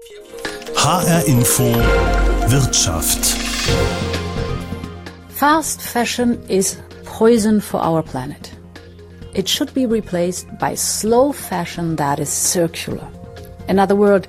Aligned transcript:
HR 0.00 1.28
Info 1.28 1.72
Wirtschaft. 2.48 3.36
Fast 5.28 5.82
fashion 5.82 6.42
is 6.48 6.80
poison 7.04 7.60
for 7.60 7.80
our 7.80 8.02
planet. 8.02 8.50
It 9.34 9.46
should 9.46 9.74
be 9.74 9.84
replaced 9.84 10.46
by 10.58 10.74
slow 10.74 11.32
fashion 11.32 11.96
that 11.96 12.18
is 12.18 12.30
circular. 12.30 13.06
In 13.68 13.78
other 13.78 13.94
words, 13.94 14.26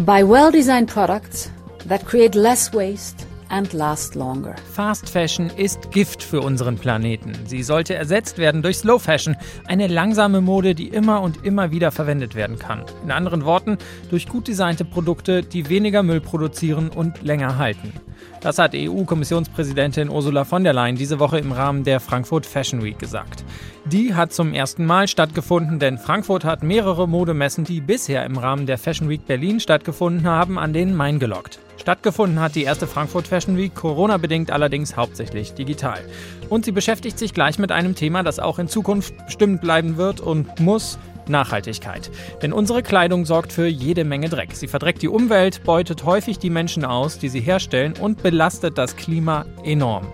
by 0.00 0.24
well 0.24 0.50
designed 0.50 0.88
products 0.88 1.52
that 1.86 2.04
create 2.04 2.34
less 2.34 2.72
waste 2.72 3.26
and 3.54 3.72
last 3.72 4.16
longer. 4.16 4.56
Fast 4.72 5.08
Fashion 5.08 5.48
ist 5.56 5.92
Gift 5.92 6.24
für 6.24 6.40
unseren 6.40 6.76
Planeten. 6.76 7.34
Sie 7.46 7.62
sollte 7.62 7.94
ersetzt 7.94 8.38
werden 8.38 8.62
durch 8.62 8.78
Slow 8.78 8.98
Fashion, 8.98 9.36
eine 9.68 9.86
langsame 9.86 10.40
Mode, 10.40 10.74
die 10.74 10.88
immer 10.88 11.20
und 11.20 11.44
immer 11.44 11.70
wieder 11.70 11.92
verwendet 11.92 12.34
werden 12.34 12.58
kann. 12.58 12.84
In 13.04 13.12
anderen 13.12 13.44
Worten, 13.44 13.78
durch 14.10 14.26
gut 14.26 14.48
designte 14.48 14.84
Produkte, 14.84 15.44
die 15.44 15.68
weniger 15.68 16.02
Müll 16.02 16.20
produzieren 16.20 16.88
und 16.88 17.22
länger 17.22 17.56
halten. 17.56 17.92
Das 18.40 18.58
hat 18.58 18.72
EU-Kommissionspräsidentin 18.74 20.08
Ursula 20.10 20.44
von 20.44 20.64
der 20.64 20.72
Leyen 20.72 20.96
diese 20.96 21.20
Woche 21.20 21.38
im 21.38 21.52
Rahmen 21.52 21.84
der 21.84 22.00
Frankfurt 22.00 22.46
Fashion 22.46 22.82
Week 22.82 22.98
gesagt. 22.98 23.44
Die 23.84 24.14
hat 24.14 24.32
zum 24.32 24.52
ersten 24.52 24.84
Mal 24.84 25.06
stattgefunden, 25.06 25.78
denn 25.78 25.98
Frankfurt 25.98 26.44
hat 26.44 26.64
mehrere 26.64 27.06
Modemessen, 27.06 27.62
die 27.62 27.80
bisher 27.80 28.24
im 28.24 28.36
Rahmen 28.36 28.66
der 28.66 28.78
Fashion 28.78 29.08
Week 29.08 29.24
Berlin 29.24 29.60
stattgefunden 29.60 30.26
haben, 30.26 30.58
an 30.58 30.72
den 30.72 30.96
Main 30.96 31.20
gelockt. 31.20 31.60
Stattgefunden 31.84 32.40
hat 32.40 32.54
die 32.54 32.62
erste 32.62 32.86
Frankfurt 32.86 33.28
Fashion 33.28 33.58
Week, 33.58 33.74
Corona-bedingt 33.74 34.50
allerdings 34.50 34.96
hauptsächlich 34.96 35.52
digital. 35.52 36.00
Und 36.48 36.64
sie 36.64 36.72
beschäftigt 36.72 37.18
sich 37.18 37.34
gleich 37.34 37.58
mit 37.58 37.72
einem 37.72 37.94
Thema, 37.94 38.22
das 38.22 38.38
auch 38.38 38.58
in 38.58 38.68
Zukunft 38.68 39.12
bestimmt 39.26 39.60
bleiben 39.60 39.98
wird 39.98 40.22
und 40.22 40.60
muss, 40.60 40.98
Nachhaltigkeit. 41.28 42.10
Denn 42.40 42.54
unsere 42.54 42.82
Kleidung 42.82 43.26
sorgt 43.26 43.52
für 43.52 43.66
jede 43.66 44.04
Menge 44.04 44.30
Dreck. 44.30 44.54
Sie 44.54 44.66
verdreckt 44.66 45.02
die 45.02 45.08
Umwelt, 45.08 45.62
beutet 45.64 46.06
häufig 46.06 46.38
die 46.38 46.48
Menschen 46.48 46.86
aus, 46.86 47.18
die 47.18 47.28
sie 47.28 47.40
herstellen 47.40 47.92
und 48.00 48.22
belastet 48.22 48.78
das 48.78 48.96
Klima 48.96 49.44
enorm. 49.62 50.06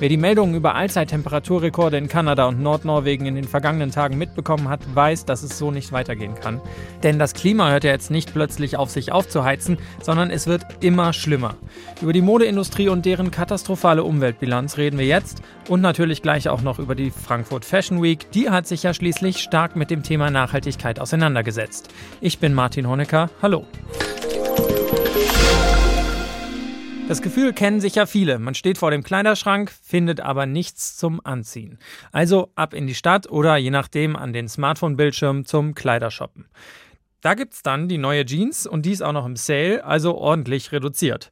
Wer 0.00 0.08
die 0.08 0.16
Meldungen 0.16 0.54
über 0.54 0.76
Allzeittemperaturrekorde 0.76 1.96
in 1.96 2.06
Kanada 2.06 2.46
und 2.46 2.62
Nordnorwegen 2.62 3.26
in 3.26 3.34
den 3.34 3.48
vergangenen 3.48 3.90
Tagen 3.90 4.16
mitbekommen 4.16 4.68
hat, 4.68 4.78
weiß, 4.94 5.24
dass 5.24 5.42
es 5.42 5.58
so 5.58 5.72
nicht 5.72 5.90
weitergehen 5.90 6.36
kann. 6.36 6.60
Denn 7.02 7.18
das 7.18 7.34
Klima 7.34 7.70
hört 7.70 7.82
ja 7.82 7.90
jetzt 7.90 8.12
nicht 8.12 8.32
plötzlich 8.32 8.76
auf 8.76 8.90
sich 8.90 9.10
aufzuheizen, 9.10 9.76
sondern 10.00 10.30
es 10.30 10.46
wird 10.46 10.64
immer 10.84 11.12
schlimmer. 11.12 11.56
Über 12.00 12.12
die 12.12 12.20
Modeindustrie 12.20 12.88
und 12.88 13.06
deren 13.06 13.32
katastrophale 13.32 14.04
Umweltbilanz 14.04 14.76
reden 14.76 15.00
wir 15.00 15.06
jetzt 15.06 15.42
und 15.68 15.80
natürlich 15.80 16.22
gleich 16.22 16.48
auch 16.48 16.62
noch 16.62 16.78
über 16.78 16.94
die 16.94 17.10
Frankfurt 17.10 17.64
Fashion 17.64 18.00
Week. 18.00 18.30
Die 18.30 18.50
hat 18.50 18.68
sich 18.68 18.84
ja 18.84 18.94
schließlich 18.94 19.38
stark 19.38 19.74
mit 19.74 19.90
dem 19.90 20.04
Thema 20.04 20.30
Nachhaltigkeit 20.30 21.00
auseinandergesetzt. 21.00 21.88
Ich 22.20 22.38
bin 22.38 22.54
Martin 22.54 22.86
Honecker. 22.86 23.30
Hallo. 23.42 23.64
Das 27.08 27.22
Gefühl 27.22 27.54
kennen 27.54 27.80
sicher 27.80 28.06
viele. 28.06 28.38
Man 28.38 28.54
steht 28.54 28.76
vor 28.76 28.90
dem 28.90 29.02
Kleiderschrank, 29.02 29.72
findet 29.82 30.20
aber 30.20 30.44
nichts 30.44 30.98
zum 30.98 31.24
Anziehen. 31.24 31.78
Also 32.12 32.50
ab 32.54 32.74
in 32.74 32.86
die 32.86 32.94
Stadt 32.94 33.30
oder 33.30 33.56
je 33.56 33.70
nachdem 33.70 34.14
an 34.14 34.34
den 34.34 34.46
Smartphone-Bildschirm 34.46 35.46
zum 35.46 35.74
Kleidershoppen. 35.74 36.44
Da 37.22 37.32
gibt's 37.32 37.62
dann 37.62 37.88
die 37.88 37.96
neue 37.96 38.26
Jeans 38.26 38.66
und 38.66 38.84
die 38.84 38.92
ist 38.92 39.00
auch 39.00 39.14
noch 39.14 39.24
im 39.24 39.36
Sale, 39.36 39.82
also 39.86 40.18
ordentlich 40.18 40.70
reduziert. 40.70 41.30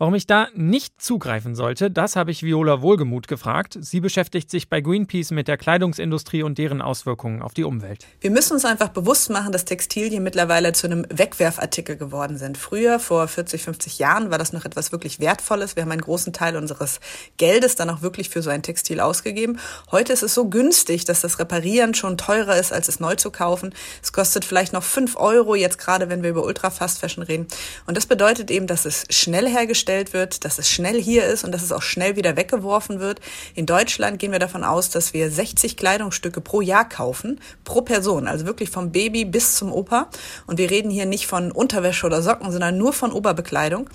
Warum 0.00 0.14
ich 0.14 0.28
da 0.28 0.46
nicht 0.54 1.02
zugreifen 1.02 1.56
sollte, 1.56 1.90
das 1.90 2.14
habe 2.14 2.30
ich 2.30 2.44
Viola 2.44 2.82
Wohlgemuth 2.82 3.26
gefragt. 3.26 3.76
Sie 3.80 3.98
beschäftigt 3.98 4.48
sich 4.48 4.68
bei 4.68 4.80
Greenpeace 4.80 5.32
mit 5.32 5.48
der 5.48 5.56
Kleidungsindustrie 5.56 6.44
und 6.44 6.56
deren 6.56 6.80
Auswirkungen 6.80 7.42
auf 7.42 7.52
die 7.52 7.64
Umwelt. 7.64 8.06
Wir 8.20 8.30
müssen 8.30 8.52
uns 8.52 8.64
einfach 8.64 8.90
bewusst 8.90 9.28
machen, 9.28 9.50
dass 9.50 9.64
Textilien 9.64 10.22
mittlerweile 10.22 10.72
zu 10.72 10.86
einem 10.86 11.04
Wegwerfartikel 11.10 11.96
geworden 11.96 12.38
sind. 12.38 12.58
Früher, 12.58 13.00
vor 13.00 13.26
40, 13.26 13.60
50 13.64 13.98
Jahren, 13.98 14.30
war 14.30 14.38
das 14.38 14.52
noch 14.52 14.64
etwas 14.64 14.92
wirklich 14.92 15.18
Wertvolles. 15.18 15.74
Wir 15.74 15.82
haben 15.82 15.90
einen 15.90 16.00
großen 16.00 16.32
Teil 16.32 16.56
unseres 16.56 17.00
Geldes 17.36 17.74
dann 17.74 17.90
auch 17.90 18.00
wirklich 18.00 18.28
für 18.28 18.40
so 18.40 18.50
ein 18.50 18.62
Textil 18.62 19.00
ausgegeben. 19.00 19.58
Heute 19.90 20.12
ist 20.12 20.22
es 20.22 20.32
so 20.32 20.48
günstig, 20.48 21.06
dass 21.06 21.22
das 21.22 21.40
Reparieren 21.40 21.94
schon 21.94 22.16
teurer 22.16 22.56
ist, 22.56 22.72
als 22.72 22.86
es 22.86 23.00
neu 23.00 23.16
zu 23.16 23.32
kaufen. 23.32 23.74
Es 24.00 24.12
kostet 24.12 24.44
vielleicht 24.44 24.72
noch 24.72 24.84
5 24.84 25.16
Euro, 25.16 25.56
jetzt 25.56 25.78
gerade 25.78 26.08
wenn 26.08 26.22
wir 26.22 26.30
über 26.30 26.44
Ultra 26.44 26.70
Fast 26.70 27.00
Fashion 27.00 27.24
reden. 27.24 27.48
Und 27.86 27.96
das 27.96 28.06
bedeutet 28.06 28.52
eben, 28.52 28.68
dass 28.68 28.84
es 28.84 29.04
schnell 29.10 29.48
hergestellt 29.48 29.87
hergestellt 29.88 30.12
wird, 30.12 30.44
dass 30.44 30.58
es 30.58 30.68
schnell 30.68 31.00
hier 31.00 31.24
ist 31.24 31.44
und 31.44 31.52
dass 31.52 31.62
es 31.62 31.72
auch 31.72 31.82
schnell 31.82 32.16
wieder 32.16 32.36
weggeworfen 32.36 33.00
wird. 33.00 33.20
In 33.54 33.66
Deutschland 33.66 34.18
gehen 34.18 34.32
wir 34.32 34.38
davon 34.38 34.64
aus, 34.64 34.90
dass 34.90 35.14
wir 35.14 35.30
60 35.30 35.76
Kleidungsstücke 35.76 36.40
pro 36.40 36.60
Jahr 36.60 36.88
kaufen, 36.88 37.40
pro 37.64 37.82
Person, 37.82 38.28
also 38.28 38.46
wirklich 38.46 38.70
vom 38.70 38.92
Baby 38.92 39.24
bis 39.24 39.56
zum 39.56 39.72
Opa. 39.72 40.08
Und 40.46 40.58
wir 40.58 40.70
reden 40.70 40.90
hier 40.90 41.06
nicht 41.06 41.26
von 41.26 41.50
Unterwäsche 41.50 42.06
oder 42.06 42.22
Socken, 42.22 42.50
sondern 42.50 42.76
nur 42.76 42.92
von 42.92 43.12
Oberbekleidung. 43.12 43.88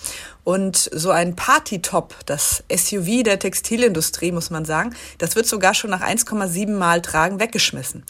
Und 0.43 0.89
so 0.93 1.11
ein 1.11 1.35
Party-Top, 1.35 2.15
das 2.25 2.63
SUV 2.73 3.23
der 3.23 3.39
Textilindustrie, 3.39 4.31
muss 4.31 4.49
man 4.49 4.65
sagen, 4.65 4.93
das 5.17 5.35
wird 5.35 5.47
sogar 5.47 5.73
schon 5.73 5.89
nach 5.89 6.01
1,7 6.01 6.71
Mal 6.71 7.01
Tragen 7.01 7.39
weggeschmissen. 7.39 8.03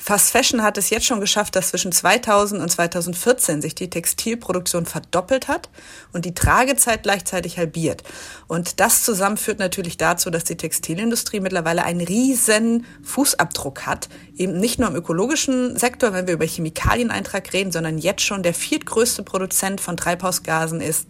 Fast 0.00 0.30
Fashion 0.30 0.62
hat 0.62 0.78
es 0.78 0.90
jetzt 0.90 1.06
schon 1.06 1.20
geschafft, 1.20 1.56
dass 1.56 1.70
zwischen 1.70 1.90
2000 1.90 2.62
und 2.62 2.68
2014 2.70 3.62
sich 3.62 3.74
die 3.74 3.90
Textilproduktion 3.90 4.86
verdoppelt 4.86 5.48
hat 5.48 5.70
und 6.12 6.24
die 6.24 6.34
Tragezeit 6.34 7.02
gleichzeitig 7.02 7.58
halbiert. 7.58 8.04
Und 8.46 8.80
das 8.80 9.02
zusammen 9.02 9.36
führt 9.36 9.58
natürlich 9.58 9.96
dazu, 9.96 10.30
dass 10.30 10.44
die 10.44 10.56
Textilindustrie 10.56 11.40
mittlerweile 11.40 11.84
einen 11.84 12.00
riesen 12.00 12.86
Fußabdruck 13.02 13.86
hat. 13.86 14.08
Eben 14.36 14.60
nicht 14.60 14.78
nur 14.78 14.88
im 14.88 14.94
ökologischen 14.94 15.76
Sektor, 15.76 16.12
wenn 16.12 16.26
wir 16.26 16.34
über 16.34 16.46
Chemikalieneintrag 16.46 17.52
reden, 17.52 17.72
sondern 17.72 17.98
jetzt 17.98 18.22
schon 18.22 18.42
der 18.42 18.54
viertgrößte 18.54 19.22
Produzent 19.24 19.80
von 19.80 19.96
Treibhausgasen 19.96 20.80
ist. 20.80 21.06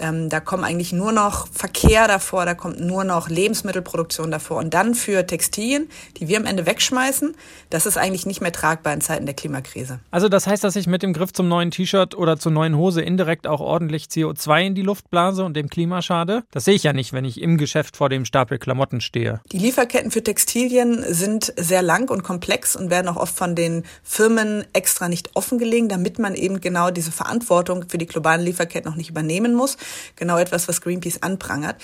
Ähm, 0.00 0.28
da 0.28 0.40
kommen 0.40 0.64
eigentlich 0.64 0.92
nur 0.92 1.12
noch 1.12 1.46
Verkehr 1.52 2.08
davor, 2.08 2.46
da 2.46 2.54
kommt 2.54 2.80
nur 2.80 3.04
noch 3.04 3.28
Lebensmittelproduktion 3.28 4.30
davor. 4.30 4.58
Und 4.58 4.74
dann 4.74 4.94
für 4.94 5.26
Textilien, 5.26 5.88
die 6.16 6.28
wir 6.28 6.38
am 6.38 6.46
Ende 6.46 6.66
wegschmeißen, 6.66 7.34
das 7.68 7.86
ist 7.86 7.98
eigentlich 7.98 8.26
nicht 8.26 8.40
mehr 8.40 8.52
tragbar 8.52 8.94
in 8.94 9.00
Zeiten 9.00 9.26
der 9.26 9.34
Klimakrise. 9.34 10.00
Also 10.10 10.28
das 10.28 10.46
heißt, 10.46 10.64
dass 10.64 10.76
ich 10.76 10.86
mit 10.86 11.02
dem 11.02 11.12
Griff 11.12 11.32
zum 11.32 11.48
neuen 11.48 11.70
T-Shirt 11.70 12.14
oder 12.14 12.38
zur 12.38 12.52
neuen 12.52 12.76
Hose 12.76 13.02
indirekt 13.02 13.46
auch 13.46 13.60
ordentlich 13.60 14.04
CO2 14.04 14.66
in 14.66 14.74
die 14.74 14.82
Luft 14.82 15.10
blase 15.10 15.44
und 15.44 15.54
dem 15.54 15.68
Klima 15.68 16.00
schade? 16.00 16.44
Das 16.50 16.64
sehe 16.64 16.74
ich 16.74 16.82
ja 16.82 16.92
nicht, 16.92 17.12
wenn 17.12 17.24
ich 17.24 17.40
im 17.40 17.58
Geschäft 17.58 17.96
vor 17.96 18.08
dem 18.08 18.24
Stapel 18.24 18.58
Klamotten 18.58 19.00
stehe. 19.00 19.40
Die 19.52 19.58
Lieferketten 19.58 20.10
für 20.10 20.24
Textilien 20.24 21.04
sind 21.12 21.52
sehr 21.56 21.82
lang 21.82 22.10
und 22.10 22.22
komplex 22.22 22.74
und 22.74 22.90
werden 22.90 23.08
auch 23.08 23.16
oft 23.16 23.36
von 23.36 23.54
den 23.54 23.84
Firmen 24.02 24.64
extra 24.72 25.08
nicht 25.08 25.30
offengelegt, 25.34 25.92
damit 25.92 26.18
man 26.18 26.34
eben 26.34 26.60
genau 26.60 26.90
diese 26.90 27.12
Verantwortung 27.12 27.84
für 27.88 27.98
die 27.98 28.06
globalen 28.06 28.40
Lieferketten 28.40 28.90
noch 28.90 28.96
nicht 28.96 29.10
übernehmen 29.10 29.54
muss 29.54 29.76
genau 30.16 30.38
etwas, 30.38 30.68
was 30.68 30.80
Greenpeace 30.80 31.22
anprangert. 31.22 31.76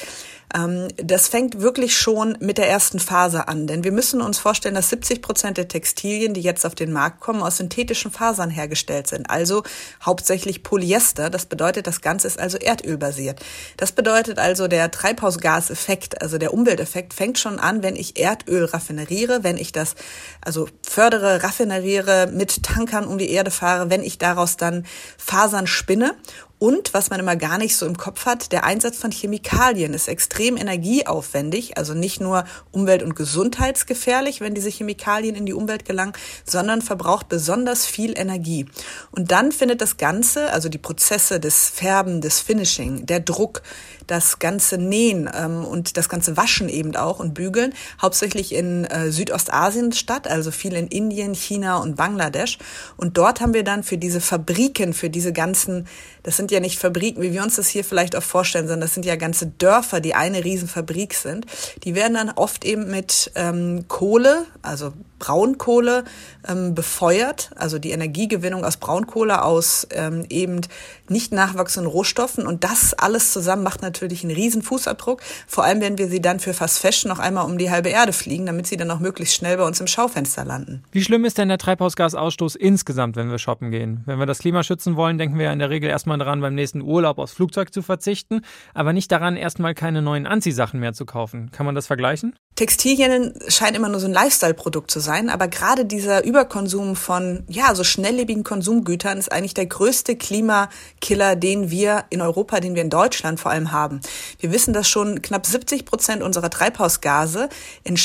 Ähm, 0.54 0.88
das 0.96 1.28
fängt 1.28 1.60
wirklich 1.60 1.96
schon 1.96 2.36
mit 2.40 2.58
der 2.58 2.68
ersten 2.68 3.00
Phase 3.00 3.48
an, 3.48 3.66
denn 3.66 3.84
wir 3.84 3.92
müssen 3.92 4.20
uns 4.20 4.38
vorstellen, 4.38 4.74
dass 4.74 4.90
70 4.90 5.22
Prozent 5.22 5.56
der 5.56 5.68
Textilien, 5.68 6.34
die 6.34 6.40
jetzt 6.40 6.64
auf 6.64 6.74
den 6.74 6.92
Markt 6.92 7.20
kommen, 7.20 7.42
aus 7.42 7.56
synthetischen 7.56 8.10
Fasern 8.10 8.50
hergestellt 8.50 9.08
sind, 9.08 9.28
also 9.28 9.64
hauptsächlich 10.04 10.62
Polyester. 10.62 11.30
Das 11.30 11.46
bedeutet, 11.46 11.86
das 11.86 12.00
Ganze 12.00 12.26
ist 12.28 12.38
also 12.38 12.58
erdölbasiert. 12.58 13.40
Das 13.76 13.92
bedeutet 13.92 14.38
also, 14.38 14.68
der 14.68 14.90
Treibhausgaseffekt, 14.90 16.22
also 16.22 16.38
der 16.38 16.54
Umwelteffekt, 16.54 17.14
fängt 17.14 17.38
schon 17.38 17.58
an, 17.58 17.82
wenn 17.82 17.96
ich 17.96 18.18
Erdöl 18.18 18.66
raffineriere, 18.66 19.42
wenn 19.42 19.56
ich 19.56 19.72
das 19.72 19.94
also 20.40 20.68
fördere, 20.82 21.42
raffineriere, 21.42 22.28
mit 22.32 22.62
Tankern 22.62 23.06
um 23.06 23.18
die 23.18 23.30
Erde 23.30 23.50
fahre, 23.50 23.90
wenn 23.90 24.02
ich 24.02 24.18
daraus 24.18 24.56
dann 24.56 24.86
Fasern 25.18 25.66
spinne 25.66 26.14
und 26.58 26.94
was 26.94 27.10
man 27.10 27.20
immer 27.20 27.36
gar 27.36 27.58
nicht 27.58 27.76
so 27.76 27.84
im 27.84 27.98
Kopf 27.98 28.24
hat, 28.24 28.50
der 28.50 28.64
Einsatz 28.64 28.96
von 28.96 29.10
Chemikalien 29.10 29.92
ist 29.92 30.08
extrem 30.08 30.56
energieaufwendig, 30.56 31.76
also 31.76 31.92
nicht 31.92 32.20
nur 32.20 32.44
umwelt- 32.72 33.02
und 33.02 33.14
gesundheitsgefährlich, 33.14 34.40
wenn 34.40 34.54
diese 34.54 34.70
Chemikalien 34.70 35.34
in 35.34 35.44
die 35.44 35.52
Umwelt 35.52 35.84
gelangen, 35.84 36.14
sondern 36.44 36.80
verbraucht 36.80 37.28
besonders 37.28 37.84
viel 37.84 38.18
Energie. 38.18 38.66
Und 39.10 39.32
dann 39.32 39.52
findet 39.52 39.82
das 39.82 39.98
Ganze, 39.98 40.50
also 40.50 40.70
die 40.70 40.78
Prozesse 40.78 41.40
des 41.40 41.68
Färben, 41.68 42.22
des 42.22 42.40
Finishing, 42.40 43.04
der 43.04 43.20
Druck, 43.20 43.62
das 44.06 44.38
ganze 44.38 44.78
Nähen 44.78 45.28
ähm, 45.34 45.64
und 45.64 45.96
das 45.96 46.08
ganze 46.08 46.36
Waschen 46.36 46.68
eben 46.68 46.94
auch 46.96 47.18
und 47.18 47.34
Bügeln 47.34 47.74
hauptsächlich 48.00 48.54
in 48.54 48.84
äh, 48.84 49.10
Südostasien 49.10 49.92
statt, 49.92 50.28
also 50.28 50.50
viel 50.50 50.74
in 50.74 50.86
Indien, 50.86 51.34
China 51.34 51.78
und 51.78 51.96
Bangladesch. 51.96 52.58
Und 52.96 53.18
dort 53.18 53.40
haben 53.40 53.54
wir 53.54 53.64
dann 53.64 53.82
für 53.82 53.98
diese 53.98 54.20
Fabriken, 54.20 54.92
für 54.92 55.10
diese 55.10 55.32
ganzen, 55.32 55.86
das 56.26 56.36
sind 56.36 56.50
ja 56.50 56.58
nicht 56.58 56.80
Fabriken, 56.80 57.22
wie 57.22 57.32
wir 57.32 57.40
uns 57.44 57.54
das 57.54 57.68
hier 57.68 57.84
vielleicht 57.84 58.16
auch 58.16 58.22
vorstellen, 58.22 58.66
sondern 58.66 58.80
das 58.80 58.94
sind 58.94 59.06
ja 59.06 59.14
ganze 59.14 59.46
Dörfer, 59.46 60.00
die 60.00 60.16
eine 60.16 60.44
Riesenfabrik 60.44 61.14
sind. 61.14 61.46
Die 61.84 61.94
werden 61.94 62.14
dann 62.14 62.30
oft 62.30 62.64
eben 62.64 62.90
mit 62.90 63.30
ähm, 63.36 63.84
Kohle, 63.86 64.44
also 64.60 64.92
Braunkohle 65.18 66.04
ähm, 66.48 66.74
befeuert, 66.74 67.50
also 67.56 67.78
die 67.78 67.90
Energiegewinnung 67.90 68.64
aus 68.64 68.76
Braunkohle 68.76 69.42
aus 69.42 69.86
ähm, 69.90 70.24
eben 70.28 70.60
nicht 71.08 71.32
nachwachsenden 71.32 71.90
Rohstoffen. 71.90 72.46
Und 72.46 72.64
das 72.64 72.94
alles 72.94 73.32
zusammen 73.32 73.62
macht 73.62 73.82
natürlich 73.82 74.24
einen 74.24 74.34
riesen 74.34 74.62
Fußabdruck. 74.62 75.20
Vor 75.46 75.64
allem, 75.64 75.80
wenn 75.80 75.98
wir 75.98 76.08
sie 76.08 76.20
dann 76.20 76.40
für 76.40 76.54
Fast 76.54 76.78
Fashion 76.78 77.08
noch 77.08 77.18
einmal 77.18 77.46
um 77.46 77.58
die 77.58 77.70
halbe 77.70 77.88
Erde 77.88 78.12
fliegen, 78.12 78.46
damit 78.46 78.66
sie 78.66 78.76
dann 78.76 78.90
auch 78.90 79.00
möglichst 79.00 79.34
schnell 79.34 79.56
bei 79.56 79.64
uns 79.64 79.80
im 79.80 79.86
Schaufenster 79.86 80.44
landen. 80.44 80.82
Wie 80.92 81.02
schlimm 81.02 81.24
ist 81.24 81.38
denn 81.38 81.48
der 81.48 81.58
Treibhausgasausstoß 81.58 82.56
insgesamt, 82.56 83.16
wenn 83.16 83.30
wir 83.30 83.38
shoppen 83.38 83.70
gehen? 83.70 84.02
Wenn 84.06 84.18
wir 84.18 84.26
das 84.26 84.38
Klima 84.38 84.62
schützen 84.62 84.96
wollen, 84.96 85.18
denken 85.18 85.38
wir 85.38 85.46
ja 85.46 85.52
in 85.52 85.58
der 85.58 85.70
Regel 85.70 85.88
erstmal 85.90 86.18
daran, 86.18 86.40
beim 86.40 86.54
nächsten 86.54 86.82
Urlaub 86.82 87.18
aufs 87.18 87.32
Flugzeug 87.32 87.72
zu 87.72 87.82
verzichten, 87.82 88.42
aber 88.74 88.92
nicht 88.92 89.10
daran, 89.10 89.36
erstmal 89.36 89.74
keine 89.74 90.02
neuen 90.02 90.26
Anziehsachen 90.26 90.80
mehr 90.80 90.92
zu 90.92 91.06
kaufen. 91.06 91.50
Kann 91.52 91.66
man 91.66 91.74
das 91.74 91.86
vergleichen? 91.86 92.34
Textilien 92.56 93.34
scheint 93.48 93.76
immer 93.76 93.88
nur 93.88 94.00
so 94.00 94.06
ein 94.06 94.12
Lifestyle-Produkt 94.12 94.90
zu 94.90 95.00
sein, 95.00 95.05
aber 95.06 95.48
gerade 95.48 95.84
dieser 95.84 96.24
Überkonsum 96.24 96.96
von 96.96 97.44
ja 97.48 97.74
so 97.74 97.84
schnelllebigen 97.84 98.44
Konsumgütern 98.44 99.18
ist 99.18 99.30
eigentlich 99.30 99.54
der 99.54 99.66
größte 99.66 100.16
Klimakiller, 100.16 101.36
den 101.36 101.70
wir 101.70 102.04
in 102.10 102.20
Europa, 102.20 102.60
den 102.60 102.74
wir 102.74 102.82
in 102.82 102.90
Deutschland 102.90 103.38
vor 103.38 103.50
allem 103.50 103.72
haben. 103.72 104.00
Wir 104.40 104.52
wissen, 104.52 104.72
dass 104.72 104.88
schon 104.88 105.22
knapp 105.22 105.46
70 105.46 105.84
Prozent 105.84 106.22
unserer 106.22 106.50
Treibhausgase, 106.50 107.48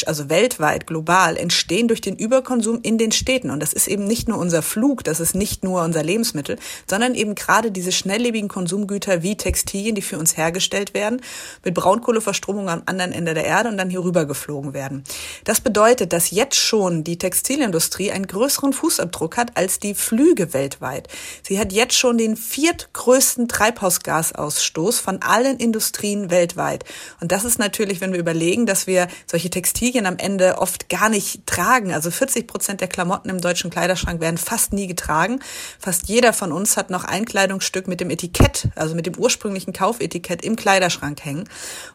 also 0.05 0.29
weltweit, 0.29 0.87
global, 0.87 1.37
entstehen 1.37 1.87
durch 1.87 2.01
den 2.01 2.15
Überkonsum 2.15 2.79
in 2.83 2.97
den 2.97 3.11
Städten. 3.11 3.49
Und 3.49 3.61
das 3.61 3.73
ist 3.73 3.87
eben 3.87 4.05
nicht 4.05 4.27
nur 4.27 4.37
unser 4.37 4.61
Flug, 4.61 5.03
das 5.03 5.19
ist 5.19 5.35
nicht 5.35 5.63
nur 5.63 5.81
unser 5.81 6.03
Lebensmittel, 6.03 6.57
sondern 6.89 7.15
eben 7.15 7.35
gerade 7.35 7.71
diese 7.71 7.91
schnelllebigen 7.91 8.49
Konsumgüter 8.49 9.23
wie 9.23 9.37
Textilien, 9.37 9.95
die 9.95 10.01
für 10.01 10.19
uns 10.19 10.37
hergestellt 10.37 10.93
werden, 10.93 11.21
mit 11.63 11.73
Braunkohleverstromung 11.73 12.69
am 12.69 12.83
anderen 12.85 13.11
Ende 13.11 13.33
der 13.33 13.45
Erde 13.45 13.69
und 13.69 13.77
dann 13.77 13.89
hier 13.89 14.03
rüber 14.03 14.25
geflogen 14.25 14.73
werden. 14.73 15.03
Das 15.43 15.61
bedeutet, 15.61 16.13
dass 16.13 16.31
jetzt 16.31 16.57
schon 16.57 16.90
die 17.03 17.17
Textilindustrie 17.17 18.11
einen 18.11 18.27
größeren 18.27 18.73
Fußabdruck 18.73 19.37
hat 19.37 19.57
als 19.57 19.79
die 19.79 19.95
Flüge 19.95 20.53
weltweit. 20.53 21.07
Sie 21.43 21.59
hat 21.59 21.71
jetzt 21.73 21.95
schon 21.95 22.17
den 22.17 22.35
viertgrößten 22.35 23.47
Treibhausgasausstoß 23.47 24.99
von 24.99 25.21
allen 25.21 25.57
Industrien 25.57 26.29
weltweit. 26.29 26.83
Und 27.19 27.31
das 27.31 27.45
ist 27.45 27.57
natürlich, 27.57 28.01
wenn 28.01 28.13
wir 28.13 28.19
überlegen, 28.19 28.65
dass 28.65 28.87
wir 28.87 29.07
solche 29.25 29.49
Textilien 29.49 30.05
am 30.05 30.17
Ende 30.17 30.57
oft 30.57 30.89
gar 30.89 31.09
nicht 31.09 31.47
tragen. 31.47 31.93
Also 31.93 32.11
40 32.11 32.47
Prozent 32.47 32.81
der 32.81 32.87
Klamotten 32.87 33.29
im 33.29 33.41
deutschen 33.41 33.71
Kleiderschrank 33.71 34.19
werden 34.21 34.37
fast 34.37 34.73
nie 34.73 34.87
getragen. 34.87 35.39
Fast 35.79 36.07
jeder 36.09 36.33
von 36.33 36.51
uns 36.51 36.77
hat 36.77 36.89
noch 36.89 37.05
ein 37.05 37.25
Kleidungsstück 37.25 37.87
mit 37.87 38.01
dem 38.01 38.09
Etikett, 38.09 38.67
also 38.75 38.93
mit 38.95 39.05
dem 39.05 39.17
ursprünglichen 39.17 39.73
Kaufetikett 39.73 40.43
im 40.43 40.55
Kleiderschrank 40.55 41.23
hängen. 41.23 41.47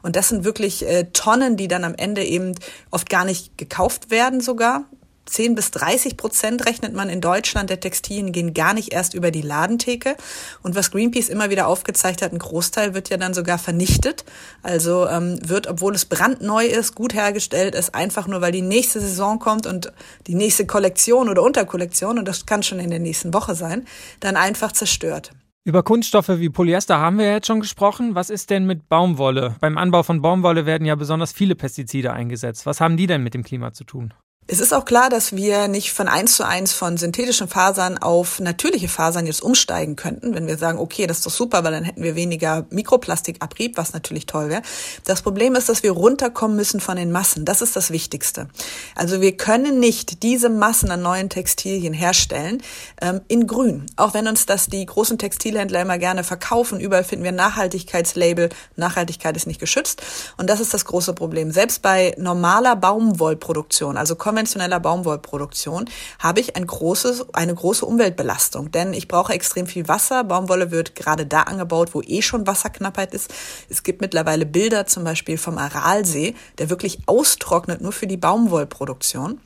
Und 0.02 0.16
das 0.16 0.31
sind 0.31 0.44
wirklich 0.44 0.87
äh, 0.87 1.04
Tonnen, 1.12 1.56
die 1.56 1.69
dann 1.69 1.84
am 1.84 1.94
Ende 1.94 2.25
eben 2.25 2.54
oft 2.90 3.10
gar 3.10 3.25
nicht 3.25 3.58
gekauft 3.58 4.10
werden 4.10 4.40
sogar. 4.40 4.86
10 5.26 5.55
bis 5.55 5.70
30 5.73 6.17
Prozent 6.17 6.67
rechnet 6.67 6.94
man 6.94 7.08
in 7.08 7.20
Deutschland 7.20 7.69
der 7.70 7.81
Textilien 7.81 8.32
gehen 8.32 8.55
gar 8.55 8.75
nicht 8.75 8.93
erst 8.93 9.14
über 9.14 9.31
die 9.31 9.43
Ladentheke. 9.43 10.17
Und 10.62 10.75
was 10.75 10.90
Greenpeace 10.90 11.28
immer 11.28 11.50
wieder 11.50 11.67
aufgezeigt 11.67 12.23
hat, 12.23 12.32
ein 12.32 12.38
Großteil 12.38 12.94
wird 12.94 13.11
ja 13.11 13.17
dann 13.17 13.34
sogar 13.34 13.58
vernichtet. 13.58 14.25
Also 14.62 15.06
ähm, 15.08 15.38
wird, 15.46 15.67
obwohl 15.67 15.94
es 15.94 16.05
brandneu 16.05 16.64
ist, 16.64 16.94
gut 16.94 17.14
hergestellt 17.14 17.75
ist, 17.75 17.94
einfach 17.94 18.26
nur, 18.26 18.40
weil 18.40 18.52
die 18.52 18.62
nächste 18.62 19.00
Saison 19.00 19.38
kommt 19.38 19.67
und 19.67 19.93
die 20.26 20.34
nächste 20.34 20.67
Kollektion 20.67 21.29
oder 21.29 21.43
Unterkollektion, 21.43 22.19
und 22.19 22.26
das 22.26 22.46
kann 22.46 22.62
schon 22.62 22.79
in 22.79 22.90
der 22.90 23.00
nächsten 23.00 23.34
Woche 23.34 23.55
sein, 23.55 23.87
dann 24.20 24.37
einfach 24.37 24.72
zerstört. 24.72 25.32
Über 25.67 25.82
Kunststoffe 25.82 26.29
wie 26.29 26.49
Polyester 26.49 27.00
haben 27.00 27.19
wir 27.19 27.26
ja 27.26 27.32
jetzt 27.32 27.49
schon 27.49 27.58
gesprochen. 27.58 28.14
Was 28.14 28.31
ist 28.31 28.50
denn 28.50 28.67
mit 28.67 28.88
Baumwolle? 28.88 29.56
Beim 29.61 29.76
Anbau 29.79 30.05
von 30.05 30.22
Baumwolle 30.22 30.64
werden 30.64 30.87
ja 30.87 30.94
besonders 30.94 31.32
viele 31.32 31.56
Pestizide 31.56 32.12
eingesetzt. 32.12 32.67
Was 32.67 32.81
haben 32.81 32.96
die 32.96 33.08
denn 33.08 33.25
mit 33.25 33.34
dem 33.34 33.43
Klima 33.43 33.72
zu 33.72 33.82
tun? 33.82 34.14
Es 34.48 34.60
ist 34.60 34.72
auch 34.72 34.84
klar, 34.84 35.10
dass 35.10 35.34
wir 35.34 35.66
nicht 35.66 35.93
von 35.93 36.06
eins 36.06 36.37
zu 36.37 36.46
eins 36.46 36.72
von 36.72 36.96
synthetischen 36.96 37.48
Fasern 37.48 37.98
auf 37.98 38.38
natürliche 38.38 38.87
Fasern 38.87 39.26
jetzt 39.26 39.43
umsteigen 39.43 39.96
könnten, 39.96 40.37
wenn 40.37 40.46
wir 40.46 40.56
sagen, 40.56 40.78
okay, 40.78 41.08
das 41.08 41.19
ist 41.19 41.26
doch 41.26 41.32
super, 41.32 41.64
weil 41.64 41.72
dann 41.72 41.82
hätten 41.82 42.04
wir 42.04 42.14
weniger 42.14 42.64
Mikroplastikabrieb, 42.70 43.76
was 43.76 43.93
natürlich 43.93 44.26
toll 44.26 44.48
wäre. 44.48 44.62
Das 45.04 45.22
Problem 45.22 45.56
ist, 45.56 45.69
dass 45.69 45.82
wir 45.82 45.90
runterkommen 45.90 46.56
müssen 46.56 46.78
von 46.78 46.96
den 46.96 47.10
Massen. 47.10 47.44
Das 47.44 47.60
ist 47.60 47.75
das 47.75 47.90
Wichtigste. 47.90 48.46
Also 48.94 49.20
wir 49.20 49.37
können 49.37 49.81
nicht 49.81 50.22
diese 50.22 50.48
Massen 50.48 50.93
an 50.93 51.02
neuen 51.02 51.28
Textilien 51.28 51.93
herstellen 51.93 52.62
ähm, 53.02 53.22
in 53.26 53.48
Grün. 53.48 53.87
Auch 53.96 54.14
wenn 54.14 54.28
uns 54.28 54.46
das 54.46 54.69
die 54.69 54.87
großen 54.87 55.19
Textilhändler 55.19 55.82
immer 55.82 55.98
gerne 55.98 56.22
verkaufen. 56.22 56.78
Überall 56.78 57.02
finden 57.02 57.25
wir 57.25 57.32
Nachhaltigkeitslabel. 57.32 58.50
Nachhaltigkeit 58.76 59.37
ist 59.37 59.48
nicht 59.48 59.58
geschützt. 59.58 60.02
Und 60.37 60.48
das 60.48 60.60
ist 60.60 60.72
das 60.72 60.84
große 60.84 61.14
Problem. 61.14 61.50
Selbst 61.50 61.82
bei 61.82 62.14
normaler 62.16 62.76
Baumwollproduktion, 62.76 63.96
also 63.96 64.14
konventioneller 64.37 64.81
Baumwollproduktion 64.81 65.87
habe 66.19 66.41
ich 66.41 66.56
ein 66.56 66.67
großes, 66.67 67.33
eine 67.33 67.55
große 67.55 67.87
Umweltbelastung, 67.87 68.71
denn 68.71 68.93
ich 68.93 69.09
brauche 69.09 69.33
extrem 69.33 69.67
viel 69.67 69.88
Wasser. 69.88 70.25
Baumwolle 70.25 70.71
wird 70.71 70.94
gerade 70.94 71.25
da 71.25 71.43
angebaut, 71.43 71.94
wo 71.94 72.03
eh 72.03 72.21
schon 72.21 72.47
Wasserknappheit 72.47 73.15
ist. 73.15 73.33
Es 73.71 73.83
gibt 73.83 74.03
mittlerweile 74.03 74.44
Bilder 74.44 74.87
zum 74.87 75.05
Beispiel 75.05 75.38
vom 75.38 75.56
Aralsee, 75.56 76.35
der 76.59 76.69
wirklich 76.69 76.99
austrocknet 77.06 77.81
nur 77.81 77.93
für 77.93 78.06
die 78.06 78.19
Baumwollproduktion. 78.19 79.41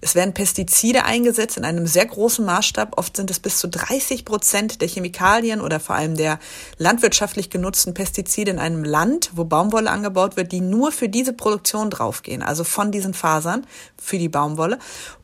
Es 0.00 0.14
werden 0.14 0.34
Pestizide 0.34 1.04
eingesetzt 1.04 1.56
in 1.56 1.64
einem 1.64 1.86
sehr 1.86 2.06
großen 2.06 2.44
Maßstab. 2.44 2.98
Oft 2.98 3.16
sind 3.16 3.30
es 3.30 3.40
bis 3.40 3.58
zu 3.58 3.68
30 3.68 4.24
Prozent 4.24 4.80
der 4.80 4.88
Chemikalien 4.88 5.60
oder 5.60 5.80
vor 5.80 5.96
allem 5.96 6.16
der 6.16 6.38
landwirtschaftlich 6.78 7.50
genutzten 7.50 7.94
Pestizide 7.94 8.50
in 8.50 8.58
einem 8.58 8.84
Land, 8.84 9.30
wo 9.34 9.44
Baumwolle 9.44 9.90
angebaut 9.90 10.36
wird, 10.36 10.52
die 10.52 10.60
nur 10.60 10.92
für 10.92 11.08
diese 11.08 11.32
Produktion 11.32 11.90
draufgehen, 11.90 12.42
also 12.42 12.64
von 12.64 12.92
diesen 12.92 13.14
Fasern 13.14 13.66
für 14.00 14.18
die 14.18 14.28
Baumwolle. 14.28 14.78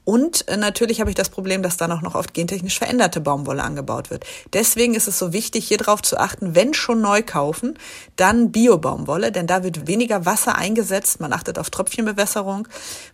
Und 0.05 0.49
äh, 0.49 0.57
natürlich 0.57 1.01
habe 1.01 1.11
ich 1.11 1.17
das 1.17 1.31
Problem, 1.31 1.63
dass 1.63 1.77
dann 1.77 1.93
auch 1.93 2.03
noch 2.03 2.15
oft 2.15 2.35
gentechnisch 2.35 2.79
veränderte 2.79 3.21
Baumwolle 3.21 3.63
angebaut 3.63 4.11
wird. 4.11 4.25
Deswegen 4.53 4.95
ist 4.95 5.07
es 5.07 5.19
so 5.19 5.33
wichtig, 5.33 5.67
hier 5.69 5.79
drauf 5.79 6.03
zu 6.03 6.19
achten, 6.19 6.55
wenn 6.55 6.75
schon 6.75 7.01
neu 7.01 7.23
kaufen, 7.23 7.79
dann 8.17 8.51
Bio-Baumwolle, 8.51 9.31
denn 9.31 9.47
da 9.47 9.63
wird 9.63 9.87
weniger 9.87 10.27
Wasser 10.27 10.57
eingesetzt. 10.57 11.21
Man 11.21 11.33
achtet 11.33 11.59
auf 11.59 11.71
Tröpfchenbewässerung. 11.71 12.67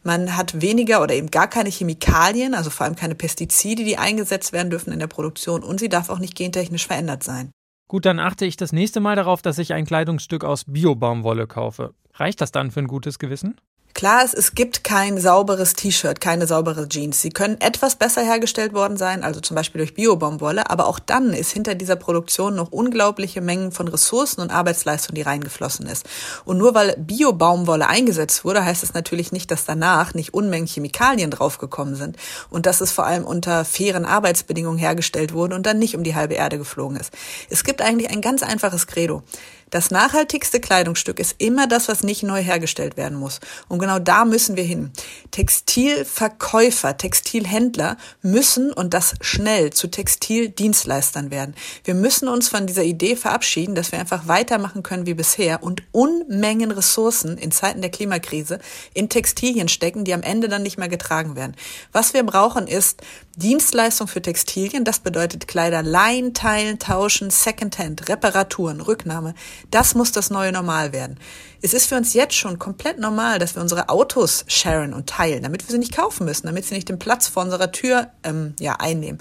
Man 0.03 0.37
hat 0.37 0.63
weniger 0.63 1.03
oder 1.03 1.15
eben 1.15 1.31
gar 1.31 1.49
keine 1.49 1.69
Chemikalien, 1.69 2.55
also 2.55 2.71
vor 2.71 2.87
allem 2.87 2.97
keine 2.97 3.15
Pestizide, 3.15 3.85
die 3.85 3.99
eingesetzt 3.99 4.53
werden 4.53 4.71
dürfen 4.71 4.93
in 4.93 4.99
der 4.99 5.09
Produktion. 5.09 5.63
Und 5.63 5.81
sie 5.81 5.91
darf 5.91 6.09
auch 6.09 6.19
nicht 6.19 6.35
gentechnisch 6.35 6.87
verändert 6.87 7.23
sein. 7.23 7.51
Gut, 7.89 8.05
dann 8.05 8.19
achte 8.19 8.45
ich 8.45 8.57
das 8.57 8.73
nächste 8.73 9.01
Mal 9.01 9.17
darauf, 9.17 9.41
dass 9.41 9.59
ich 9.59 9.73
ein 9.73 9.87
Kleidungsstück 9.87 10.45
aus 10.45 10.65
Bio-Baumwolle 10.67 11.47
kaufe. 11.47 11.95
Reicht 12.15 12.41
das 12.41 12.53
dann 12.53 12.71
für 12.71 12.81
ein 12.81 12.87
gutes 12.87 13.19
Gewissen? 13.19 13.59
Klar 13.95 14.25
ist, 14.25 14.35
es 14.35 14.55
gibt 14.55 14.85
kein 14.85 15.19
sauberes 15.19 15.73
T-Shirt, 15.73 16.21
keine 16.21 16.47
saubere 16.47 16.89
Jeans. 16.89 17.21
Sie 17.21 17.31
können 17.31 17.61
etwas 17.61 17.97
besser 17.97 18.23
hergestellt 18.23 18.73
worden 18.73 18.97
sein, 18.97 19.25
also 19.25 19.41
zum 19.41 19.57
Beispiel 19.57 19.81
durch 19.81 19.95
Bio-Baumwolle, 19.95 20.71
aber 20.71 20.87
auch 20.87 21.01
dann 21.01 21.33
ist 21.33 21.51
hinter 21.51 21.75
dieser 21.75 21.97
Produktion 21.97 22.55
noch 22.55 22.71
unglaubliche 22.71 23.41
Mengen 23.41 23.73
von 23.73 23.89
Ressourcen 23.89 24.41
und 24.41 24.53
Arbeitsleistung, 24.53 25.17
die 25.17 25.23
reingeflossen 25.23 25.87
ist. 25.87 26.09
Und 26.45 26.59
nur 26.59 26.75
weil 26.75 26.95
Bio-Baumwolle 26.97 27.89
eingesetzt 27.89 28.45
wurde, 28.45 28.65
heißt 28.65 28.85
es 28.85 28.95
natürlich 28.95 29.33
nicht, 29.33 29.51
dass 29.51 29.65
danach 29.65 30.15
nicht 30.15 30.33
Unmengen 30.33 30.69
Chemikalien 30.69 31.33
draufgekommen 31.33 31.97
sind 31.97 32.17
und 32.51 32.67
dass 32.67 32.81
es 32.81 32.93
vor 32.93 33.05
allem 33.05 33.25
unter 33.25 33.65
fairen 33.65 34.05
Arbeitsbedingungen 34.05 34.79
hergestellt 34.79 35.33
wurde 35.33 35.57
und 35.57 35.67
dann 35.67 35.81
nicht 35.81 35.97
um 35.97 36.05
die 36.05 36.15
halbe 36.15 36.35
Erde 36.35 36.59
geflogen 36.59 36.97
ist. 36.97 37.13
Es 37.51 37.65
gibt 37.65 37.83
eigentlich 37.83 38.11
ein 38.11 38.21
ganz 38.21 38.45
einfaches 38.45 38.87
Credo. 38.87 39.25
Das 39.71 39.91
nachhaltigste 39.91 40.61
Kleidungsstück 40.61 41.19
ist 41.19 41.37
immer 41.39 41.67
das, 41.67 41.89
was 41.89 42.03
nicht 42.03 42.23
neu 42.23 42.43
hergestellt 42.43 42.97
werden 42.97 43.19
muss. 43.19 43.41
Und 43.69 43.79
genau 43.79 43.99
da 43.99 44.25
müssen 44.25 44.57
wir 44.57 44.65
hin. 44.65 44.93
Textilverkäufer, 45.31 46.97
Textilhändler 46.97 47.97
müssen 48.23 48.73
und 48.73 48.95
das 48.95 49.15
schnell 49.21 49.71
zu 49.73 49.89
Textildienstleistern 49.89 51.31
werden. 51.31 51.55
Wir 51.85 51.95
müssen 51.95 52.29
uns 52.29 52.49
von 52.49 52.67
dieser 52.67 52.85
Idee 52.85 53.17
verabschieden, 53.17 53.75
dass 53.75 53.93
wir 53.93 53.99
einfach 53.99 54.27
weitermachen 54.29 54.83
können 54.83 55.07
wie 55.07 55.15
bisher 55.15 55.63
und 55.63 55.83
Unmengen 55.93 56.71
Ressourcen 56.71 57.37
in 57.37 57.51
Zeiten 57.51 57.81
der 57.81 57.91
Klimakrise 57.91 58.59
in 58.95 59.09
Textilien 59.09 59.69
stecken, 59.69 60.05
die 60.05 60.15
am 60.15 60.23
Ende 60.23 60.49
dann 60.49 60.63
nicht 60.63 60.79
mehr 60.79 60.89
getragen 60.89 61.37
werden. 61.37 61.57
Was 61.93 62.15
wir 62.15 62.23
brauchen 62.23 62.67
ist 62.67 63.03
Dienstleistung 63.39 64.09
für 64.09 64.21
Textilien. 64.21 64.85
Das 64.85 64.99
bedeutet 64.99 65.47
Kleider 65.47 65.83
leihen, 65.83 66.35
teilen, 66.35 66.81
tauschen, 66.81 67.31
Secondhand, 67.31 68.09
Reparaturen, 68.09 68.81
Rücknahme. 68.81 69.35
Das 69.71 69.95
muss 69.95 70.13
das 70.13 70.31
neue 70.31 70.53
Normal 70.53 70.93
werden. 70.93 71.19
Es 71.61 71.75
ist 71.75 71.87
für 71.87 71.97
uns 71.97 72.15
jetzt 72.15 72.35
schon 72.35 72.59
komplett 72.59 73.01
normal, 73.01 73.39
dass 73.41 73.57
wir 73.57 73.63
unsere 73.63 73.89
Autos 73.89 74.45
sharen 74.47 74.95
und 74.95 75.09
teilen, 75.09 75.43
damit 75.43 75.67
wir 75.67 75.73
sie 75.73 75.79
nicht 75.79 75.97
kaufen 75.97 76.25
müssen, 76.25 76.47
damit 76.47 76.65
sie 76.65 76.75
nicht 76.75 76.89
den 76.89 77.01
Platz 77.01 77.27
vor 77.27 77.43
unserer 77.43 77.73
Tür 77.73 78.09
ähm, 78.23 78.55
ja, 78.61 78.75
einnehmen. 78.75 79.19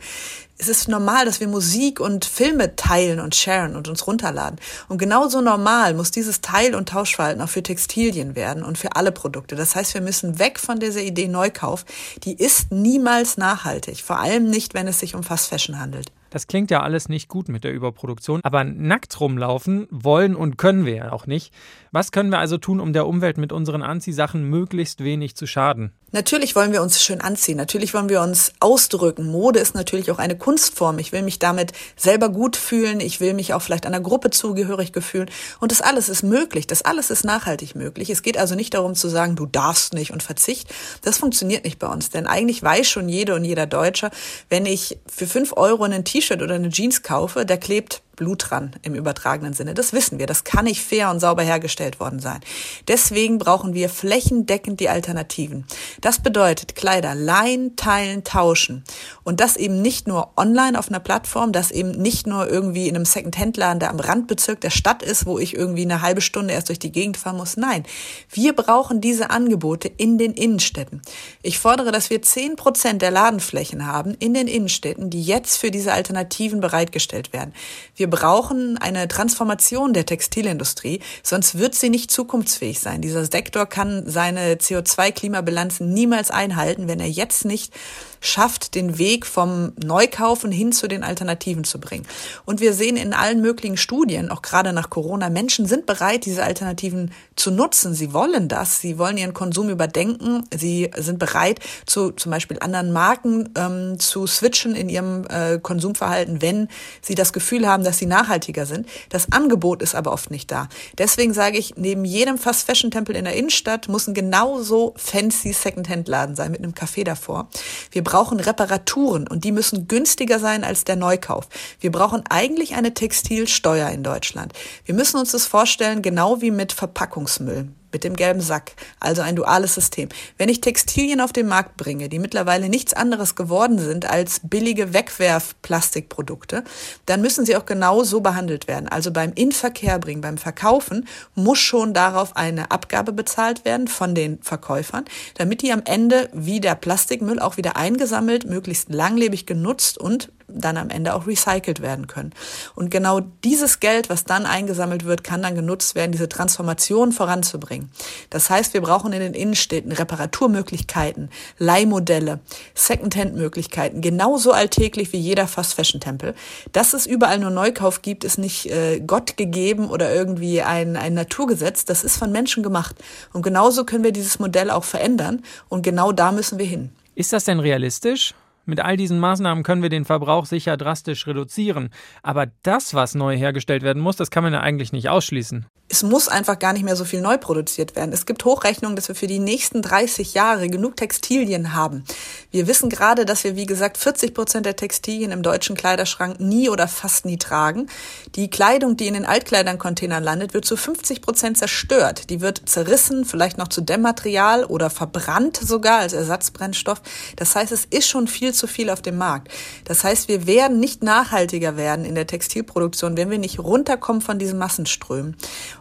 Es 0.59 0.67
ist 0.67 0.87
normal, 0.87 1.25
dass 1.25 1.39
wir 1.39 1.47
Musik 1.47 1.99
und 1.99 2.25
Filme 2.25 2.75
teilen 2.75 3.19
und 3.19 3.35
sharen 3.35 3.75
und 3.75 3.87
uns 3.87 4.07
runterladen. 4.07 4.59
Und 4.87 4.97
genauso 4.97 5.41
normal 5.41 5.93
muss 5.93 6.09
dieses 6.09 6.41
Teil- 6.41 6.73
und 6.73 6.89
Tauschverhalten 6.89 7.41
auch 7.41 7.49
für 7.49 7.61
Textilien 7.61 8.35
werden 8.35 8.63
und 8.63 8.77
für 8.77 8.95
alle 8.95 9.11
Produkte. 9.11 9.55
Das 9.55 9.75
heißt, 9.75 9.93
wir 9.93 10.01
müssen 10.01 10.39
weg 10.39 10.59
von 10.59 10.79
dieser 10.79 11.01
Idee 11.01 11.27
Neukauf. 11.27 11.85
Die 12.23 12.33
ist 12.33 12.71
niemals 12.71 13.37
nachhaltig. 13.37 14.03
Vor 14.03 14.19
allem 14.19 14.49
nicht, 14.49 14.73
wenn 14.73 14.87
es 14.87 14.99
sich 14.99 15.13
um 15.13 15.23
Fast 15.23 15.47
Fashion 15.47 15.79
handelt. 15.79 16.11
Das 16.29 16.47
klingt 16.47 16.71
ja 16.71 16.81
alles 16.81 17.09
nicht 17.09 17.29
gut 17.29 17.49
mit 17.49 17.63
der 17.63 17.73
Überproduktion, 17.73 18.41
aber 18.43 18.63
nackt 18.63 19.19
rumlaufen 19.19 19.87
wollen 19.89 20.35
und 20.35 20.57
können 20.57 20.85
wir 20.85 20.95
ja 20.95 21.11
auch 21.11 21.27
nicht. 21.27 21.53
Was 21.91 22.11
können 22.11 22.31
wir 22.31 22.39
also 22.39 22.57
tun, 22.57 22.79
um 22.79 22.93
der 22.93 23.07
Umwelt 23.07 23.37
mit 23.37 23.51
unseren 23.51 23.81
Anziehsachen 23.81 24.43
möglichst 24.43 25.03
wenig 25.03 25.35
zu 25.35 25.47
schaden? 25.47 25.93
Natürlich 26.13 26.55
wollen 26.55 26.71
wir 26.71 26.81
uns 26.81 27.03
schön 27.03 27.19
anziehen, 27.19 27.57
natürlich 27.57 27.93
wollen 27.93 28.07
wir 28.07 28.21
uns 28.21 28.53
ausdrücken. 28.61 29.29
Mode 29.29 29.59
ist 29.59 29.75
natürlich 29.75 30.09
auch 30.09 30.19
eine 30.19 30.37
Kunstform. 30.37 30.99
Ich 30.99 31.11
will 31.11 31.21
mich 31.21 31.37
damit 31.37 31.73
selber 31.97 32.29
gut 32.29 32.55
fühlen, 32.55 33.01
ich 33.01 33.19
will 33.19 33.33
mich 33.33 33.53
auch 33.53 33.61
vielleicht 33.61 33.85
einer 33.85 33.99
Gruppe 33.99 34.29
zugehörig 34.29 34.93
fühlen. 34.97 35.29
Und 35.59 35.73
das 35.73 35.81
alles 35.81 36.07
ist 36.07 36.23
möglich, 36.23 36.65
das 36.65 36.83
alles 36.83 37.09
ist 37.09 37.25
nachhaltig 37.25 37.75
möglich. 37.75 38.09
Es 38.09 38.21
geht 38.21 38.37
also 38.37 38.55
nicht 38.55 38.73
darum 38.73 38.95
zu 38.95 39.09
sagen, 39.09 39.35
du 39.35 39.45
darfst 39.45 39.93
nicht 39.93 40.11
und 40.11 40.23
verzicht. 40.23 40.73
Das 41.01 41.17
funktioniert 41.17 41.65
nicht 41.65 41.77
bei 41.77 41.87
uns, 41.87 42.09
denn 42.09 42.25
eigentlich 42.25 42.63
weiß 42.63 42.87
schon 42.87 43.09
jede 43.09 43.35
und 43.35 43.43
jeder 43.43 43.65
Deutscher, 43.65 44.09
wenn 44.49 44.65
ich 44.65 44.99
für 45.07 45.27
fünf 45.27 45.57
Euro 45.57 45.83
einen 45.83 46.05
T-Shirt 46.17 46.41
oder 46.41 46.55
eine 46.55 46.69
Jeans 46.69 47.03
kaufe, 47.03 47.45
da 47.45 47.57
klebt 47.57 48.01
Blut 48.17 48.49
dran 48.49 48.71
im 48.81 48.95
übertragenen 48.95 49.53
Sinne. 49.53 49.73
Das 49.73 49.93
wissen 49.93 50.19
wir. 50.19 50.27
Das 50.27 50.43
kann 50.43 50.65
nicht 50.65 50.83
fair 50.83 51.09
und 51.09 51.21
sauber 51.21 51.43
hergestellt 51.43 52.01
worden 52.01 52.19
sein. 52.19 52.41
Deswegen 52.89 53.37
brauchen 53.37 53.73
wir 53.73 53.87
flächendeckend 53.87 54.81
die 54.81 54.89
Alternativen. 54.89 55.65
Das 56.01 56.19
bedeutet 56.19 56.75
Kleider 56.75 57.15
leihen, 57.15 57.77
teilen, 57.77 58.25
tauschen. 58.25 58.83
Und 59.23 59.39
das 59.39 59.55
eben 59.55 59.81
nicht 59.81 60.07
nur 60.07 60.31
online 60.35 60.77
auf 60.77 60.89
einer 60.89 60.99
Plattform, 60.99 61.53
das 61.53 61.71
eben 61.71 61.91
nicht 61.91 62.27
nur 62.27 62.49
irgendwie 62.49 62.89
in 62.89 62.95
einem 62.95 63.05
Second-Hand-Laden, 63.05 63.79
der 63.79 63.91
am 63.91 63.99
Randbezirk 63.99 64.59
der 64.59 64.71
Stadt 64.71 65.03
ist, 65.03 65.25
wo 65.25 65.37
ich 65.39 65.55
irgendwie 65.55 65.83
eine 65.83 66.01
halbe 66.01 66.21
Stunde 66.21 66.53
erst 66.53 66.69
durch 66.69 66.79
die 66.79 66.91
Gegend 66.91 67.17
fahren 67.17 67.37
muss. 67.37 67.55
Nein, 67.55 67.83
wir 68.31 68.53
brauchen 68.53 68.99
diese 68.99 69.29
Angebote 69.29 69.87
in 69.87 70.17
den 70.17 70.33
Innenstädten. 70.33 71.03
Ich 71.43 71.59
fordere, 71.59 71.91
dass 71.91 72.09
wir 72.09 72.23
zehn 72.23 72.55
Prozent 72.55 73.03
der 73.03 73.11
Ladenflächen 73.11 73.85
haben 73.85 74.15
in 74.19 74.33
den 74.33 74.47
Innenstädten, 74.47 75.11
die 75.11 75.21
jetzt 75.21 75.57
für 75.57 75.69
diese 75.69 75.93
Alternativen 75.93 76.59
bereitgestellt 76.59 77.31
werden. 77.31 77.53
Wir 77.95 78.06
wir 78.07 78.17
brauchen 78.17 78.77
eine 78.77 79.09
Transformation 79.09 79.91
der 79.91 80.05
Textilindustrie, 80.05 81.01
sonst 81.23 81.57
wird 81.57 81.75
sie 81.75 81.89
nicht 81.89 82.09
zukunftsfähig 82.09 82.79
sein. 82.79 83.01
Dieser 83.01 83.25
Sektor 83.25 83.65
kann 83.65 84.03
seine 84.05 84.55
CO2-Klimabilanzen 84.55 85.87
niemals 85.87 86.31
einhalten, 86.31 86.87
wenn 86.87 87.01
er 87.01 87.09
jetzt 87.09 87.43
nicht 87.43 87.73
schafft, 88.21 88.75
den 88.75 88.97
Weg 88.97 89.25
vom 89.25 89.73
Neukaufen 89.83 90.51
hin 90.51 90.71
zu 90.71 90.87
den 90.87 91.03
Alternativen 91.03 91.63
zu 91.63 91.79
bringen. 91.79 92.05
Und 92.45 92.59
wir 92.59 92.73
sehen 92.73 92.97
in 92.97 93.13
allen 93.13 93.41
möglichen 93.41 93.77
Studien, 93.77 94.29
auch 94.29 94.41
gerade 94.41 94.73
nach 94.73 94.89
Corona, 94.89 95.29
Menschen 95.29 95.65
sind 95.65 95.85
bereit, 95.85 96.25
diese 96.25 96.43
Alternativen 96.43 97.11
zu 97.35 97.51
nutzen. 97.51 97.93
Sie 97.93 98.13
wollen 98.13 98.47
das. 98.47 98.81
Sie 98.81 98.97
wollen 98.97 99.17
ihren 99.17 99.33
Konsum 99.33 99.69
überdenken. 99.69 100.43
Sie 100.55 100.89
sind 100.97 101.19
bereit, 101.19 101.59
zu 101.85 102.11
zum 102.11 102.31
Beispiel 102.31 102.57
anderen 102.59 102.91
Marken 102.91 103.49
ähm, 103.57 103.99
zu 103.99 104.27
switchen 104.27 104.75
in 104.75 104.89
ihrem 104.89 105.25
äh, 105.29 105.59
Konsumverhalten, 105.59 106.41
wenn 106.41 106.67
sie 107.01 107.15
das 107.15 107.33
Gefühl 107.33 107.67
haben, 107.67 107.83
dass 107.83 107.97
sie 107.97 108.05
nachhaltiger 108.05 108.65
sind. 108.65 108.87
Das 109.09 109.31
Angebot 109.31 109.81
ist 109.81 109.95
aber 109.95 110.11
oft 110.11 110.31
nicht 110.31 110.51
da. 110.51 110.69
Deswegen 110.97 111.33
sage 111.33 111.57
ich, 111.57 111.75
neben 111.75 112.05
jedem 112.05 112.37
Fast 112.37 112.65
Fashion 112.65 112.91
Tempel 112.91 113.15
in 113.15 113.25
der 113.25 113.35
Innenstadt 113.35 113.87
muss 113.87 114.07
ein 114.07 114.13
genauso 114.13 114.93
fancy 114.97 115.53
Secondhand-Laden 115.53 116.35
sein 116.35 116.51
mit 116.51 116.63
einem 116.63 116.73
Café 116.73 117.03
davor. 117.03 117.47
Wir 117.91 118.03
brauchen 118.17 118.39
Reparaturen 118.39 119.27
und 119.27 119.43
die 119.43 119.51
müssen 119.51 119.87
günstiger 119.87 120.39
sein 120.39 120.63
als 120.63 120.83
der 120.83 120.95
Neukauf. 120.95 121.47
Wir 121.79 121.91
brauchen 121.91 122.23
eigentlich 122.29 122.73
eine 122.73 122.95
Textilsteuer 122.95 123.89
in 123.89 124.01
Deutschland. 124.01 124.53
Wir 124.85 124.95
müssen 124.95 125.17
uns 125.17 125.33
das 125.33 125.45
vorstellen, 125.45 126.01
genau 126.01 126.41
wie 126.41 126.49
mit 126.49 126.73
Verpackungsmüll 126.73 127.67
mit 127.91 128.03
dem 128.03 128.15
gelben 128.15 128.41
Sack, 128.41 128.73
also 128.99 129.21
ein 129.21 129.35
duales 129.35 129.75
System. 129.75 130.09
Wenn 130.37 130.49
ich 130.49 130.61
Textilien 130.61 131.21
auf 131.21 131.33
den 131.33 131.47
Markt 131.47 131.77
bringe, 131.77 132.09
die 132.09 132.19
mittlerweile 132.19 132.69
nichts 132.69 132.93
anderes 132.93 133.35
geworden 133.35 133.79
sind 133.79 134.09
als 134.09 134.41
billige 134.43 134.93
Wegwerfplastikprodukte, 134.93 136.63
dann 137.05 137.21
müssen 137.21 137.45
sie 137.45 137.55
auch 137.55 137.65
genau 137.65 138.03
so 138.03 138.21
behandelt 138.21 138.67
werden. 138.67 138.87
Also 138.87 139.11
beim 139.11 139.33
Inverkehr 139.33 139.99
bringen, 139.99 140.21
beim 140.21 140.37
Verkaufen 140.37 141.07
muss 141.35 141.59
schon 141.59 141.93
darauf 141.93 142.35
eine 142.35 142.71
Abgabe 142.71 143.13
bezahlt 143.13 143.65
werden 143.65 143.87
von 143.87 144.15
den 144.15 144.39
Verkäufern, 144.41 145.05
damit 145.35 145.61
die 145.61 145.71
am 145.71 145.81
Ende 145.85 146.29
wie 146.33 146.59
der 146.59 146.75
Plastikmüll 146.75 147.39
auch 147.39 147.57
wieder 147.57 147.75
eingesammelt, 147.75 148.45
möglichst 148.45 148.89
langlebig 148.89 149.45
genutzt 149.45 149.97
und 149.97 150.29
dann 150.47 150.77
am 150.77 150.89
Ende 150.89 151.13
auch 151.13 151.27
recycelt 151.27 151.81
werden 151.81 152.07
können. 152.07 152.31
Und 152.75 152.89
genau 152.89 153.19
dieses 153.43 153.79
Geld, 153.79 154.09
was 154.09 154.23
dann 154.23 154.45
eingesammelt 154.45 155.05
wird, 155.05 155.23
kann 155.23 155.41
dann 155.41 155.55
genutzt 155.55 155.95
werden, 155.95 156.11
diese 156.11 156.29
Transformation 156.29 157.11
voranzubringen. 157.11 157.91
Das 158.29 158.49
heißt, 158.49 158.73
wir 158.73 158.81
brauchen 158.81 159.13
in 159.13 159.19
den 159.19 159.33
Innenstädten 159.33 159.91
Reparaturmöglichkeiten, 159.91 161.29
Leihmodelle, 161.57 162.39
Secondhand-Möglichkeiten, 162.75 164.01
genauso 164.01 164.51
alltäglich 164.51 165.11
wie 165.13 165.17
jeder 165.17 165.47
Fast-Fashion-Tempel. 165.47 166.33
Dass 166.71 166.93
es 166.93 167.05
überall 167.05 167.39
nur 167.39 167.51
Neukauf 167.51 168.01
gibt, 168.01 168.23
ist 168.23 168.37
nicht 168.37 168.71
äh, 168.71 169.01
Gott 169.01 169.37
gegeben 169.37 169.89
oder 169.89 170.13
irgendwie 170.13 170.61
ein, 170.61 170.95
ein 170.95 171.13
Naturgesetz. 171.13 171.85
Das 171.85 172.03
ist 172.03 172.17
von 172.17 172.31
Menschen 172.31 172.63
gemacht. 172.63 172.95
Und 173.33 173.41
genauso 173.41 173.83
können 173.83 174.03
wir 174.03 174.11
dieses 174.13 174.39
Modell 174.39 174.71
auch 174.71 174.83
verändern. 174.83 175.43
Und 175.69 175.81
genau 175.81 176.11
da 176.11 176.31
müssen 176.31 176.57
wir 176.57 176.65
hin. 176.65 176.91
Ist 177.15 177.33
das 177.33 177.43
denn 177.45 177.59
realistisch? 177.59 178.33
Mit 178.67 178.81
all 178.81 178.97
diesen 178.97 179.19
Maßnahmen 179.19 179.63
können 179.63 179.81
wir 179.81 179.89
den 179.89 180.03
Verbrauch 180.03 180.45
sicher 180.45 180.75
drastisch 180.75 181.25
reduzieren. 181.25 181.89
Aber 182.21 182.47
das, 182.63 182.93
was 182.93 183.15
neu 183.15 183.37
hergestellt 183.37 183.81
werden 183.81 184.03
muss, 184.03 184.17
das 184.17 184.29
kann 184.29 184.43
man 184.43 184.51
ja 184.51 184.59
eigentlich 184.59 184.91
nicht 184.91 185.07
ausschließen 185.07 185.65
es 185.89 186.03
muss 186.03 186.27
einfach 186.27 186.59
gar 186.59 186.73
nicht 186.73 186.83
mehr 186.83 186.97
so 186.97 187.05
viel 187.05 187.21
neu 187.21 187.37
produziert 187.37 187.95
werden. 187.95 188.11
Es 188.11 188.25
gibt 188.25 188.43
Hochrechnungen, 188.43 188.95
dass 188.95 189.07
wir 189.07 189.15
für 189.15 189.27
die 189.27 189.39
nächsten 189.39 189.81
30 189.81 190.33
Jahre 190.33 190.67
genug 190.67 190.97
Textilien 190.97 191.73
haben. 191.73 192.03
Wir 192.51 192.67
wissen 192.67 192.89
gerade, 192.89 193.25
dass 193.25 193.45
wir, 193.45 193.55
wie 193.55 193.65
gesagt, 193.65 193.97
40 193.97 194.33
Prozent 194.33 194.65
der 194.65 194.75
Textilien 194.75 195.31
im 195.31 195.43
deutschen 195.43 195.77
Kleiderschrank 195.77 196.41
nie 196.41 196.69
oder 196.69 196.89
fast 196.89 197.25
nie 197.25 197.37
tragen. 197.37 197.87
Die 198.35 198.49
Kleidung, 198.49 198.97
die 198.97 199.07
in 199.07 199.13
den 199.13 199.25
Altkleiderncontainern 199.25 200.23
landet, 200.23 200.53
wird 200.53 200.65
zu 200.65 200.75
50 200.75 201.21
Prozent 201.21 201.57
zerstört. 201.57 202.29
Die 202.29 202.41
wird 202.41 202.67
zerrissen, 202.67 203.23
vielleicht 203.23 203.57
noch 203.57 203.69
zu 203.69 203.79
Dämmmaterial 203.79 204.65
oder 204.65 204.89
verbrannt 204.89 205.55
sogar 205.55 205.99
als 205.99 206.11
Ersatzbrennstoff. 206.11 207.01
Das 207.37 207.55
heißt, 207.55 207.71
es 207.71 207.85
ist 207.85 208.09
schon 208.09 208.27
viel 208.27 208.53
zu 208.57 208.67
viel 208.67 208.89
auf 208.89 209.01
dem 209.01 209.17
Markt. 209.17 209.51
Das 209.85 210.03
heißt, 210.03 210.27
wir 210.27 210.47
werden 210.47 210.79
nicht 210.79 211.03
nachhaltiger 211.03 211.77
werden 211.77 212.05
in 212.05 212.15
der 212.15 212.27
Textilproduktion, 212.27 213.17
wenn 213.17 213.29
wir 213.29 213.37
nicht 213.37 213.59
runterkommen 213.59 214.21
von 214.21 214.39
diesen 214.39 214.59
Massenströmen. 214.59 215.35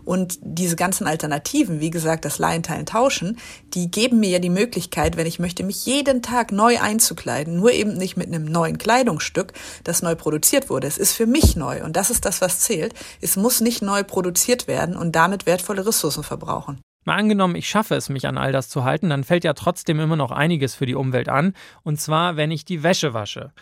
Und 0.04 0.38
diese 0.42 0.76
ganzen 0.76 1.06
Alternativen, 1.06 1.80
wie 1.80 1.90
gesagt, 1.90 2.24
das 2.24 2.38
Leihen, 2.38 2.62
Teilen, 2.62 2.86
Tauschen, 2.86 3.38
die 3.74 3.90
geben 3.90 4.20
mir 4.20 4.30
ja 4.30 4.38
die 4.38 4.50
Möglichkeit, 4.50 5.16
wenn 5.16 5.26
ich 5.26 5.38
möchte, 5.38 5.64
mich 5.64 5.86
jeden 5.86 6.22
Tag 6.22 6.52
neu 6.52 6.78
einzukleiden, 6.80 7.56
nur 7.56 7.72
eben 7.72 7.94
nicht 7.94 8.16
mit 8.16 8.28
einem 8.28 8.44
neuen 8.44 8.78
Kleidungsstück, 8.78 9.52
das 9.84 10.02
neu 10.02 10.14
produziert 10.14 10.70
wurde. 10.70 10.86
Es 10.86 10.98
ist 10.98 11.12
für 11.12 11.26
mich 11.26 11.56
neu 11.56 11.82
und 11.84 11.96
das 11.96 12.10
ist 12.10 12.24
das, 12.24 12.40
was 12.40 12.60
zählt. 12.60 12.94
Es 13.20 13.36
muss 13.36 13.60
nicht 13.60 13.82
neu 13.82 14.04
produziert 14.04 14.68
werden 14.68 14.96
und 14.96 15.16
damit 15.16 15.46
wertvolle 15.46 15.86
Ressourcen 15.86 16.22
verbrauchen. 16.22 16.80
Mal 17.06 17.18
angenommen, 17.18 17.54
ich 17.54 17.68
schaffe 17.68 17.94
es, 17.94 18.08
mich 18.08 18.26
an 18.26 18.36
all 18.36 18.50
das 18.50 18.68
zu 18.68 18.82
halten, 18.82 19.10
dann 19.10 19.22
fällt 19.22 19.44
ja 19.44 19.52
trotzdem 19.52 20.00
immer 20.00 20.16
noch 20.16 20.32
einiges 20.32 20.74
für 20.74 20.86
die 20.86 20.96
Umwelt 20.96 21.28
an. 21.28 21.54
Und 21.84 22.00
zwar, 22.00 22.36
wenn 22.36 22.50
ich 22.50 22.64
die 22.64 22.82
Wäsche 22.82 23.14
wasche. 23.14 23.52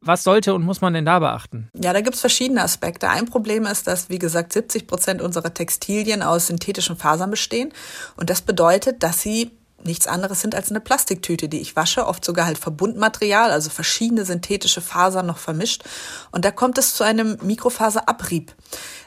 Was 0.00 0.22
sollte 0.22 0.54
und 0.54 0.62
muss 0.62 0.80
man 0.80 0.94
denn 0.94 1.04
da 1.04 1.18
beachten? 1.18 1.68
Ja, 1.74 1.92
da 1.92 2.00
gibt's 2.00 2.20
verschiedene 2.20 2.62
Aspekte. 2.62 3.10
Ein 3.10 3.26
Problem 3.26 3.66
ist, 3.66 3.88
dass, 3.88 4.10
wie 4.10 4.20
gesagt, 4.20 4.52
70 4.52 4.86
Prozent 4.86 5.20
unserer 5.20 5.52
Textilien 5.52 6.22
aus 6.22 6.46
synthetischen 6.46 6.96
Fasern 6.96 7.30
bestehen. 7.30 7.72
Und 8.16 8.30
das 8.30 8.42
bedeutet, 8.42 9.02
dass 9.02 9.20
sie 9.20 9.50
nichts 9.84 10.06
anderes 10.06 10.40
sind 10.40 10.54
als 10.54 10.70
eine 10.70 10.80
Plastiktüte, 10.80 11.48
die 11.48 11.60
ich 11.60 11.76
wasche, 11.76 12.06
oft 12.06 12.24
sogar 12.24 12.46
halt 12.46 12.58
Verbundmaterial, 12.58 13.50
also 13.50 13.70
verschiedene 13.70 14.24
synthetische 14.24 14.80
Fasern 14.80 15.26
noch 15.26 15.38
vermischt. 15.38 15.84
Und 16.30 16.44
da 16.44 16.50
kommt 16.50 16.78
es 16.78 16.94
zu 16.94 17.04
einem 17.04 17.36
Mikrofaserabrieb. 17.42 18.54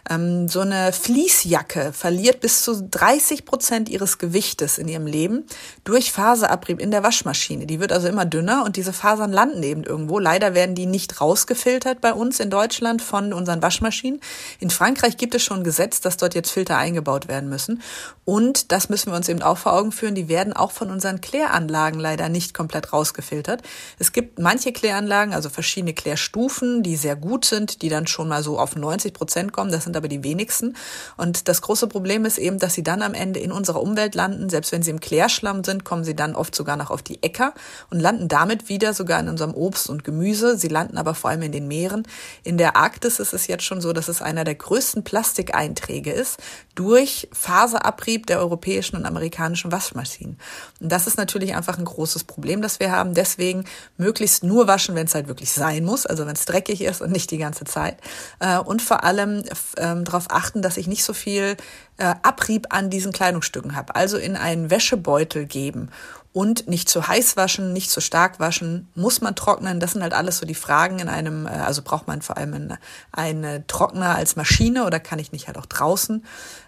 Ähm, 0.09 0.47
so 0.47 0.61
eine 0.61 0.93
Fließjacke 0.93 1.91
verliert 1.93 2.39
bis 2.39 2.63
zu 2.63 2.87
30 2.89 3.45
Prozent 3.45 3.89
ihres 3.89 4.17
Gewichtes 4.17 4.77
in 4.77 4.87
ihrem 4.87 5.05
Leben 5.05 5.45
durch 5.83 6.11
Faserabrieb 6.11 6.79
in 6.79 6.91
der 6.91 7.03
Waschmaschine. 7.03 7.65
Die 7.65 7.79
wird 7.79 7.91
also 7.91 8.07
immer 8.07 8.25
dünner 8.25 8.63
und 8.63 8.75
diese 8.75 8.93
Fasern 8.93 9.31
landen 9.31 9.63
eben 9.63 9.83
irgendwo. 9.83 10.19
Leider 10.19 10.53
werden 10.53 10.75
die 10.75 10.85
nicht 10.85 11.19
rausgefiltert 11.19 12.01
bei 12.01 12.13
uns 12.13 12.39
in 12.39 12.49
Deutschland 12.49 13.01
von 13.01 13.33
unseren 13.33 13.61
Waschmaschinen. 13.61 14.21
In 14.59 14.69
Frankreich 14.69 15.17
gibt 15.17 15.35
es 15.35 15.43
schon 15.43 15.57
ein 15.57 15.63
Gesetz, 15.63 16.01
dass 16.01 16.17
dort 16.17 16.35
jetzt 16.35 16.51
Filter 16.51 16.77
eingebaut 16.77 17.27
werden 17.27 17.49
müssen. 17.49 17.81
Und 18.23 18.71
das 18.71 18.89
müssen 18.89 19.11
wir 19.11 19.17
uns 19.17 19.29
eben 19.29 19.41
auch 19.41 19.57
vor 19.57 19.73
Augen 19.73 19.91
führen. 19.91 20.15
Die 20.15 20.29
werden 20.29 20.53
auch 20.53 20.66
von 20.71 20.91
unseren 20.91 21.21
Kläranlagen 21.21 21.99
leider 21.99 22.29
nicht 22.29 22.53
komplett 22.53 22.93
rausgefiltert. 22.93 23.61
Es 23.99 24.11
gibt 24.11 24.39
manche 24.39 24.71
Kläranlagen, 24.71 25.33
also 25.33 25.49
verschiedene 25.49 25.93
Klärstufen, 25.93 26.83
die 26.83 26.95
sehr 26.95 27.15
gut 27.15 27.45
sind, 27.45 27.81
die 27.81 27.89
dann 27.89 28.07
schon 28.07 28.27
mal 28.27 28.43
so 28.43 28.59
auf 28.59 28.75
90 28.75 29.13
Prozent 29.13 29.53
kommen. 29.53 29.71
Das 29.71 29.83
sind 29.83 29.97
aber 29.97 30.07
die 30.07 30.23
wenigsten. 30.23 30.75
Und 31.17 31.47
das 31.47 31.61
große 31.61 31.87
Problem 31.87 32.25
ist 32.25 32.37
eben, 32.37 32.59
dass 32.59 32.73
sie 32.73 32.83
dann 32.83 33.01
am 33.01 33.13
Ende 33.13 33.39
in 33.39 33.51
unserer 33.51 33.81
Umwelt 33.81 34.15
landen. 34.15 34.49
Selbst 34.49 34.71
wenn 34.71 34.81
sie 34.81 34.91
im 34.91 34.99
Klärschlamm 34.99 35.63
sind, 35.63 35.83
kommen 35.83 36.03
sie 36.03 36.15
dann 36.15 36.35
oft 36.35 36.55
sogar 36.55 36.77
noch 36.77 36.91
auf 36.91 37.01
die 37.01 37.21
Äcker 37.23 37.53
und 37.89 37.99
landen 37.99 38.27
damit 38.27 38.69
wieder 38.69 38.93
sogar 38.93 39.19
in 39.19 39.29
unserem 39.29 39.53
Obst 39.53 39.89
und 39.89 40.03
Gemüse. 40.03 40.57
Sie 40.57 40.67
landen 40.67 40.97
aber 40.97 41.15
vor 41.15 41.29
allem 41.29 41.41
in 41.41 41.51
den 41.51 41.67
Meeren. 41.67 42.07
In 42.43 42.57
der 42.57 42.75
Arktis 42.75 43.19
ist 43.19 43.33
es 43.33 43.47
jetzt 43.47 43.63
schon 43.63 43.81
so, 43.81 43.93
dass 43.93 44.07
es 44.07 44.21
einer 44.21 44.43
der 44.43 44.55
größten 44.55 45.03
Plastikeinträge 45.03 46.11
ist 46.11 46.37
durch 46.75 47.27
Faserabrieb 47.31 48.27
der 48.27 48.39
europäischen 48.39 48.95
und 48.95 49.05
amerikanischen 49.05 49.71
Waschmaschinen. 49.71 50.37
Und 50.79 50.91
das 50.91 51.07
ist 51.07 51.17
natürlich 51.17 51.55
einfach 51.55 51.77
ein 51.77 51.85
großes 51.85 52.23
Problem, 52.23 52.61
das 52.61 52.79
wir 52.79 52.91
haben. 52.91 53.13
Deswegen 53.13 53.65
möglichst 53.97 54.43
nur 54.43 54.67
waschen, 54.67 54.95
wenn 54.95 55.07
es 55.07 55.15
halt 55.15 55.27
wirklich 55.27 55.51
sein 55.51 55.83
muss, 55.83 56.05
also 56.05 56.25
wenn 56.25 56.35
es 56.35 56.45
dreckig 56.45 56.81
ist 56.81 57.01
und 57.01 57.11
nicht 57.11 57.31
die 57.31 57.37
ganze 57.37 57.65
Zeit. 57.65 57.97
Äh, 58.39 58.59
und 58.59 58.81
vor 58.81 59.03
allem 59.03 59.43
ähm, 59.77 60.03
darauf 60.03 60.25
achten, 60.29 60.61
dass 60.61 60.77
ich 60.77 60.87
nicht 60.87 61.03
so 61.03 61.13
viel 61.13 61.57
äh, 61.97 62.13
Abrieb 62.21 62.67
an 62.69 62.89
diesen 62.89 63.11
Kleidungsstücken 63.11 63.75
habe. 63.75 63.95
Also 63.95 64.17
in 64.17 64.35
einen 64.35 64.69
Wäschebeutel 64.69 65.45
geben 65.45 65.89
und 66.33 66.67
nicht 66.67 66.87
zu 66.87 67.07
heiß 67.07 67.35
waschen, 67.35 67.73
nicht 67.73 67.89
zu 67.89 67.99
stark 67.99 68.39
waschen, 68.39 68.87
muss 68.93 69.21
man 69.21 69.35
trocknen. 69.35 69.79
Das 69.79 69.93
sind 69.93 70.03
halt 70.03 70.13
alles 70.13 70.37
so 70.37 70.45
die 70.45 70.53
Fragen 70.53 70.99
in 70.99 71.09
einem, 71.09 71.47
äh, 71.47 71.49
also 71.49 71.81
braucht 71.81 72.07
man 72.07 72.21
vor 72.21 72.37
allem 72.37 72.53
einen, 72.53 72.77
einen 73.11 73.65
Trockner 73.67 74.15
als 74.15 74.35
Maschine 74.35 74.85
oder 74.85 74.99
kann 74.99 75.19
ich 75.19 75.31
nicht 75.31 75.47
halt 75.47 75.57
auch 75.57 75.65
draußen 75.65 76.23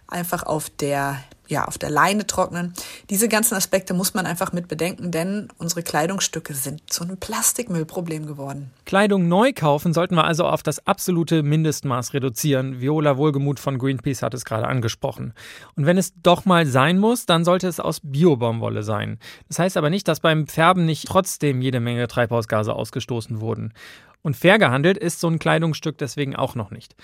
einfach 0.08 0.44
auf 0.44 0.70
der 0.70 1.18
ja, 1.50 1.66
auf 1.66 1.78
der 1.78 1.90
Leine 1.90 2.26
trocknen. 2.28 2.74
Diese 3.10 3.28
ganzen 3.28 3.56
Aspekte 3.56 3.94
muss 3.94 4.14
man 4.14 4.26
einfach 4.26 4.54
mit 4.54 4.68
bedenken, 4.68 5.12
denn 5.12 5.50
unsere 5.58 5.84
Kleidungsstücke 5.84 6.54
sind 6.54 6.82
zu 6.92 7.04
einem 7.04 7.18
Plastikmüllproblem 7.18 8.28
geworden. 8.28 8.72
Kleidung 8.86 9.28
neu 9.28 9.52
kaufen 9.54 9.94
sollten 9.94 10.16
wir 10.16 10.24
also 10.24 10.46
auf 10.46 10.64
das 10.64 10.86
absolute 10.86 11.44
Mindestmaß 11.44 12.14
reduzieren. 12.14 12.80
Viola 12.80 13.18
Wohlgemuth 13.18 13.60
von 13.60 13.78
Greenpeace 13.78 14.22
hat 14.22 14.34
es 14.34 14.46
gerade 14.46 14.68
angesprochen. 14.68 15.34
Und 15.76 15.86
wenn 15.86 15.98
es 15.98 16.14
doch 16.22 16.46
mal 16.46 16.66
sein 16.66 17.00
muss, 17.00 17.26
dann 17.26 17.44
sollte 17.44 17.68
es 17.68 17.80
aus 17.80 18.00
Biobaumwolle 18.04 18.84
sein. 18.84 19.18
Das 19.48 19.60
heißt 19.60 19.78
aber 19.78 19.90
nicht, 19.90 20.08
dass 20.08 20.20
beim 20.20 20.48
Färben 20.48 20.86
nicht 20.86 21.08
trotzdem 21.08 21.62
jede 21.62 21.80
Menge 21.80 22.08
Treibhausgase 22.08 22.74
ausgestoßen 22.74 23.42
wurden. 23.42 23.74
Und 24.22 24.36
fair 24.36 24.60
gehandelt 24.60 24.98
ist 24.98 25.22
so 25.22 25.28
ein 25.28 25.40
Kleidungsstück 25.40 25.98
deswegen 25.98 26.36
auch 26.36 26.56
noch 26.56 26.72
nicht. 26.72 26.96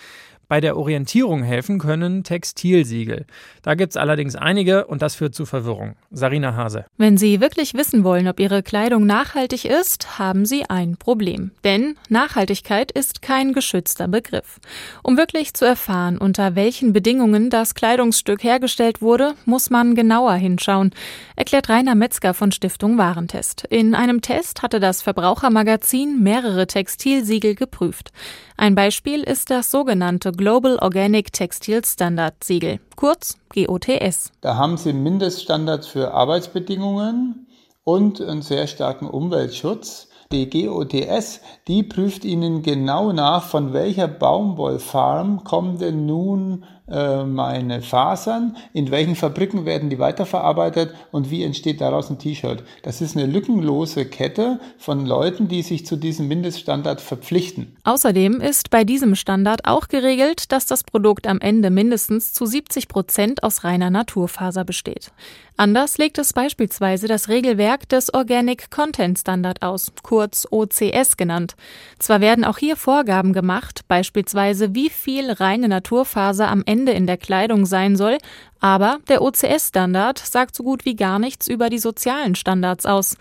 Bei 0.47 0.61
der 0.61 0.77
Orientierung 0.77 1.41
helfen 1.41 1.79
können 1.79 2.23
Textilsiegel. 2.23 3.25
Da 3.63 3.73
gibt 3.73 3.91
es 3.91 3.97
allerdings 3.97 4.35
einige 4.35 4.85
und 4.85 5.01
das 5.01 5.15
führt 5.15 5.33
zu 5.33 5.45
Verwirrung. 5.45 5.95
Sarina 6.11 6.55
Hase. 6.55 6.85
Wenn 6.97 7.17
Sie 7.17 7.41
wirklich 7.41 7.73
wissen 7.73 8.03
wollen, 8.03 8.27
ob 8.27 8.39
Ihre 8.39 8.61
Kleidung 8.61 9.07
nachhaltig 9.07 9.65
ist, 9.65 10.19
haben 10.19 10.45
Sie 10.45 10.69
ein 10.69 10.97
Problem. 10.97 11.49
Denn 11.63 11.95
Nachhaltigkeit 12.09 12.91
ist 12.91 13.23
kein 13.23 13.53
geschützter 13.53 14.07
Begriff. 14.07 14.59
Um 15.01 15.17
wirklich 15.17 15.55
zu 15.55 15.65
erfahren, 15.65 16.19
unter 16.19 16.55
welchen 16.55 16.93
Bedingungen 16.93 17.49
das 17.49 17.73
Kleidungsstück 17.73 18.43
hergestellt 18.43 19.01
wurde, 19.01 19.33
muss 19.45 19.71
man 19.71 19.95
genauer 19.95 20.33
hinschauen, 20.33 20.91
erklärt 21.35 21.69
Rainer 21.69 21.95
Metzger 21.95 22.35
von 22.35 22.51
Stiftung 22.51 22.99
Warentest. 22.99 23.65
In 23.69 23.95
einem 23.95 24.21
Test 24.21 24.61
hatte 24.61 24.79
das 24.79 25.01
Verbrauchermagazin 25.01 26.21
mehrere 26.21 26.67
Textilsiegel 26.67 27.55
geprüft. 27.55 28.11
Ein 28.57 28.75
Beispiel 28.75 29.21
ist 29.21 29.49
das 29.49 29.69
sogenannte 29.69 30.31
Global 30.37 30.77
Organic 30.81 31.31
Textile 31.31 31.81
Standard 31.85 32.43
Siegel, 32.43 32.79
kurz 32.95 33.37
GOTS. 33.49 34.31
Da 34.41 34.57
haben 34.57 34.77
Sie 34.77 34.91
Mindeststandards 34.91 35.87
für 35.87 36.13
Arbeitsbedingungen 36.13 37.47
und 37.83 38.19
einen 38.19 38.41
sehr 38.41 38.67
starken 38.67 39.07
Umweltschutz. 39.07 40.09
Die 40.31 40.49
GOTS, 40.49 41.41
die 41.67 41.83
prüft 41.83 42.25
Ihnen 42.25 42.63
genau 42.63 43.13
nach, 43.13 43.43
von 43.43 43.73
welcher 43.73 44.07
Baumwollfarm 44.07 45.43
kommen 45.43 45.77
denn 45.77 46.05
nun 46.05 46.65
äh, 46.87 47.23
meine 47.23 47.81
Fasern, 47.81 48.57
in 48.71 48.91
welchen 48.91 49.15
Fabriken 49.15 49.65
werden 49.65 49.89
die 49.89 49.97
weiterverarbeitet 49.97 50.93
und 51.11 51.31
wie 51.31 51.43
entsteht 51.43 51.81
daraus 51.81 52.11
ein 52.11 52.19
T-Shirt. 52.19 52.63
Das 52.83 53.01
ist 53.01 53.17
eine 53.17 53.25
lückenlose 53.25 54.05
Kette 54.05 54.59
von 54.77 55.05
Leuten, 55.07 55.47
die 55.47 55.63
sich 55.63 55.85
zu 55.87 55.95
diesem 55.95 56.27
Mindeststandard 56.27 57.01
verpflichten. 57.01 57.75
Außerdem 57.85 58.39
ist 58.39 58.69
bei 58.69 58.83
diesem 58.83 59.15
Standard 59.15 59.65
auch 59.65 59.87
geregelt, 59.87 60.51
dass 60.51 60.67
das 60.67 60.83
Produkt 60.83 61.25
am 61.25 61.39
Ende 61.39 61.71
mindestens 61.71 62.33
zu 62.33 62.45
70 62.45 62.87
Prozent 62.87 63.41
aus 63.41 63.63
reiner 63.63 63.89
Naturfaser 63.89 64.63
besteht. 64.63 65.11
Anders 65.57 65.97
legt 65.97 66.17
es 66.17 66.33
beispielsweise 66.33 67.07
das 67.07 67.29
Regelwerk 67.29 67.87
des 67.87 68.13
Organic 68.13 68.69
Content 68.69 69.17
Standard 69.17 69.61
aus, 69.61 69.93
kurz 70.03 70.45
OCS 70.51 71.15
genannt. 71.15 71.55
Zwar 71.97 72.19
werden 72.19 72.43
auch 72.43 72.57
hier 72.57 72.75
Vorgaben 72.75 73.31
gemacht, 73.31 73.85
beispielsweise 73.87 74.75
wie 74.75 74.89
viel 74.89 75.31
reine 75.31 75.69
Naturfaser 75.69 76.49
am 76.49 76.61
Ende 76.65 76.74
Ende 76.75 76.91
in 76.91 77.07
der 77.07 77.15
Kleidung 77.15 77.65
sein 77.65 77.95
soll, 77.95 78.17
aber 78.59 78.97
der 79.09 79.21
OCS-Standard 79.21 80.17
sagt 80.19 80.55
so 80.55 80.63
gut 80.63 80.85
wie 80.85 80.95
gar 80.95 81.19
nichts 81.19 81.47
über 81.47 81.69
die 81.69 81.77
sozialen 81.77 82.35
Standards 82.35 82.85
aus. 82.85 83.17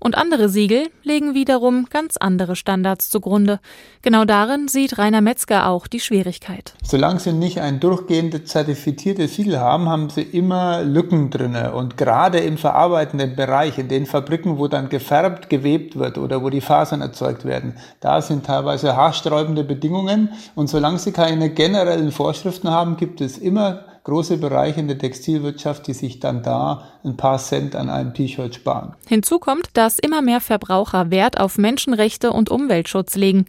Und 0.00 0.16
andere 0.16 0.48
Siegel 0.48 0.90
legen 1.02 1.34
wiederum 1.34 1.86
ganz 1.90 2.16
andere 2.16 2.54
Standards 2.54 3.10
zugrunde. 3.10 3.58
Genau 4.02 4.24
darin 4.24 4.68
sieht 4.68 4.96
Rainer 4.96 5.20
Metzger 5.20 5.66
auch 5.66 5.88
die 5.88 5.98
Schwierigkeit. 5.98 6.74
Solange 6.84 7.18
Sie 7.18 7.32
nicht 7.32 7.60
ein 7.60 7.80
durchgehend 7.80 8.46
zertifiziertes 8.48 9.34
Siegel 9.34 9.58
haben, 9.58 9.88
haben 9.88 10.08
Sie 10.08 10.22
immer 10.22 10.82
Lücken 10.82 11.30
drin. 11.30 11.56
Und 11.56 11.96
gerade 11.96 12.38
im 12.38 12.58
verarbeitenden 12.58 13.34
Bereich, 13.34 13.78
in 13.78 13.88
den 13.88 14.06
Fabriken, 14.06 14.58
wo 14.58 14.68
dann 14.68 14.88
gefärbt, 14.88 15.50
gewebt 15.50 15.98
wird 15.98 16.16
oder 16.16 16.42
wo 16.42 16.50
die 16.50 16.60
Fasern 16.60 17.00
erzeugt 17.00 17.44
werden, 17.44 17.74
da 18.00 18.22
sind 18.22 18.46
teilweise 18.46 18.96
haarsträubende 18.96 19.64
Bedingungen. 19.64 20.30
Und 20.54 20.68
solange 20.68 20.98
Sie 20.98 21.12
keine 21.12 21.50
generellen 21.50 22.12
Vorschriften 22.12 22.70
haben, 22.70 22.96
gibt 22.96 23.20
es 23.20 23.36
immer 23.36 23.84
große 24.08 24.38
Bereiche 24.38 24.80
in 24.80 24.88
der 24.88 24.98
Textilwirtschaft, 24.98 25.86
die 25.86 25.92
sich 25.92 26.18
dann 26.18 26.42
da 26.42 26.84
ein 27.04 27.18
paar 27.18 27.38
Cent 27.38 27.76
an 27.76 27.90
einem 27.90 28.14
T-Shirt 28.14 28.54
sparen. 28.54 28.94
Hinzu 29.06 29.38
kommt, 29.38 29.68
dass 29.74 29.98
immer 29.98 30.22
mehr 30.22 30.40
Verbraucher 30.40 31.10
Wert 31.10 31.38
auf 31.38 31.58
Menschenrechte 31.58 32.32
und 32.32 32.48
Umweltschutz 32.48 33.16
legen. 33.16 33.44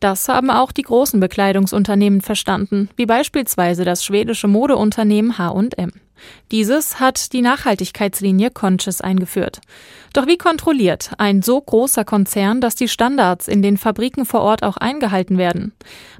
Das 0.00 0.28
haben 0.28 0.50
auch 0.50 0.70
die 0.70 0.82
großen 0.82 1.18
Bekleidungsunternehmen 1.18 2.20
verstanden, 2.20 2.90
wie 2.96 3.06
beispielsweise 3.06 3.84
das 3.84 4.04
schwedische 4.04 4.48
Modeunternehmen 4.48 5.38
H&M. 5.38 5.92
Dieses 6.50 7.00
hat 7.00 7.32
die 7.32 7.40
Nachhaltigkeitslinie 7.40 8.50
Conscious 8.50 9.00
eingeführt. 9.00 9.60
Doch 10.12 10.26
wie 10.26 10.36
kontrolliert 10.36 11.10
ein 11.16 11.40
so 11.40 11.58
großer 11.58 12.04
Konzern, 12.04 12.60
dass 12.60 12.74
die 12.74 12.88
Standards 12.88 13.48
in 13.48 13.62
den 13.62 13.78
Fabriken 13.78 14.26
vor 14.26 14.42
Ort 14.42 14.62
auch 14.62 14.76
eingehalten 14.76 15.38
werden? 15.38 15.72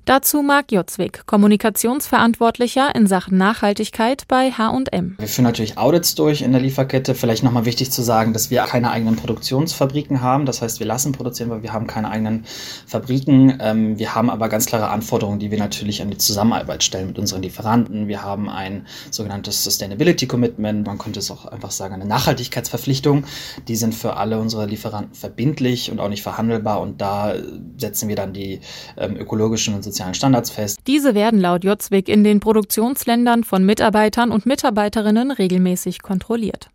Dazu 0.07 0.43
Marc 0.43 0.73
Jotzwig, 0.73 1.27
Kommunikationsverantwortlicher 1.27 2.95
in 2.95 3.07
Sachen 3.07 3.39
Nachhaltigkeit 3.39 4.27
bei 4.27 4.51
H&M. 4.51 5.17
Wir 5.19 5.29
führen 5.29 5.45
natürlich 5.45 5.79
Audits 5.79 6.15
durch 6.15 6.43
in 6.43 6.53
der 6.53 6.61
Lieferkette. 6.61 7.15
Vielleicht 7.15 7.45
nochmal 7.45 7.67
wichtig 7.67 7.93
zu 7.93 8.03
sagen, 8.03 8.33
dass 8.33 8.51
wir 8.51 8.63
keine 8.63 8.91
eigenen 8.91 9.17
Produktionsfabriken 9.17 10.23
haben. 10.23 10.47
Das 10.47 10.63
heißt, 10.63 10.81
wir 10.81 10.87
lassen 10.87 11.13
produzieren, 11.13 11.51
weil 11.51 11.63
wir 11.63 11.73
haben 11.73 11.87
keine 11.87 12.11
eigenen 12.11 12.47
Fabriken. 12.87 13.59
Ähm, 13.61 13.99
wir 13.99 14.15
haben 14.15 14.31
aber 14.31 14.49
ganz 14.49 14.67
klare 14.67 14.89
Anforderungen, 14.89 15.39
die 15.39 15.51
wir 15.51 15.59
natürlich 15.59 16.03
an 16.03 16.11
die 16.11 16.19
Zusammenarbeit 16.19 16.83
stellen 16.83 17.09
mit 17.09 17.19
unseren 17.19 17.43
Lieferanten. 17.43 18.09
Wir 18.09 18.23
haben 18.23 18.49
ein 18.49 18.87
sogenanntes 19.11 19.63
Sustainability 19.63 20.27
Commitment. 20.27 20.87
Man 20.87 20.99
könnte 20.99 21.21
es 21.21 21.31
auch 21.31 21.45
einfach 21.45 21.71
sagen, 21.71 21.95
eine 21.95 22.07
Nachhaltigkeitsverpflichtung. 22.07 23.25
Die 23.69 23.77
sind 23.83 23.95
für 23.95 24.17
alle 24.17 24.39
unsere 24.39 24.65
Lieferanten 24.67 25.15
verbindlich 25.15 25.91
und 25.91 26.01
auch 26.01 26.09
nicht 26.09 26.23
verhandelbar 26.23 26.81
und 26.81 27.01
da 27.01 27.35
setzen 27.77 28.09
wir 28.09 28.17
dann 28.17 28.33
die 28.33 28.61
ähm, 28.97 29.17
ökologischen 29.17 29.75
und 29.75 29.83
sozialen 29.83 30.15
Standards 30.15 30.51
fest. 30.51 30.79
Diese 30.87 31.15
werden 31.15 31.41
laut 31.41 31.65
Jotzwig 31.65 32.09
in 32.09 32.25
den 32.25 32.41
Produktionsländern 32.41 33.45
von 33.45 33.65
Mitarbeitern 33.65 34.31
und 34.31 34.47
Mitarbeiterinnen 34.47 35.31
regelmäßig 35.31 36.01
kontrolliert. 36.01 36.71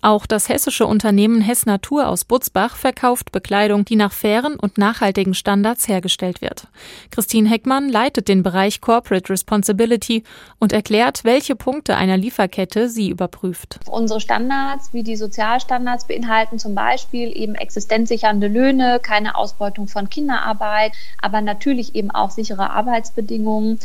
Auch 0.00 0.26
das 0.26 0.48
hessische 0.48 0.86
Unternehmen 0.86 1.40
Hess 1.40 1.66
Natur 1.66 2.08
aus 2.08 2.24
Butzbach 2.24 2.76
verkauft 2.76 3.32
Bekleidung, 3.32 3.84
die 3.84 3.96
nach 3.96 4.12
fairen 4.12 4.54
und 4.54 4.78
nachhaltigen 4.78 5.34
Standards 5.34 5.88
hergestellt 5.88 6.40
wird. 6.40 6.68
Christine 7.10 7.48
Heckmann 7.48 7.88
leitet 7.88 8.28
den 8.28 8.42
Bereich 8.42 8.80
Corporate 8.80 9.32
Responsibility 9.32 10.22
und 10.58 10.72
erklärt, 10.72 11.24
welche 11.24 11.56
Punkte 11.56 11.96
einer 11.96 12.16
Lieferkette 12.16 12.88
sie 12.88 13.10
überprüft. 13.10 13.80
Unsere 13.90 14.20
Standards 14.20 14.92
wie 14.92 15.02
die 15.02 15.16
Sozialstandards 15.16 16.06
beinhalten 16.06 16.47
zum 16.56 16.74
Beispiel 16.74 17.36
eben 17.36 17.54
existenzsichernde 17.54 18.48
Löhne, 18.48 19.00
keine 19.02 19.36
Ausbeutung 19.36 19.88
von 19.88 20.08
Kinderarbeit, 20.08 20.92
aber 21.20 21.42
natürlich 21.42 21.94
eben 21.94 22.10
auch 22.10 22.30
sichere 22.30 22.70
Arbeitsbedingungen. 22.70 23.78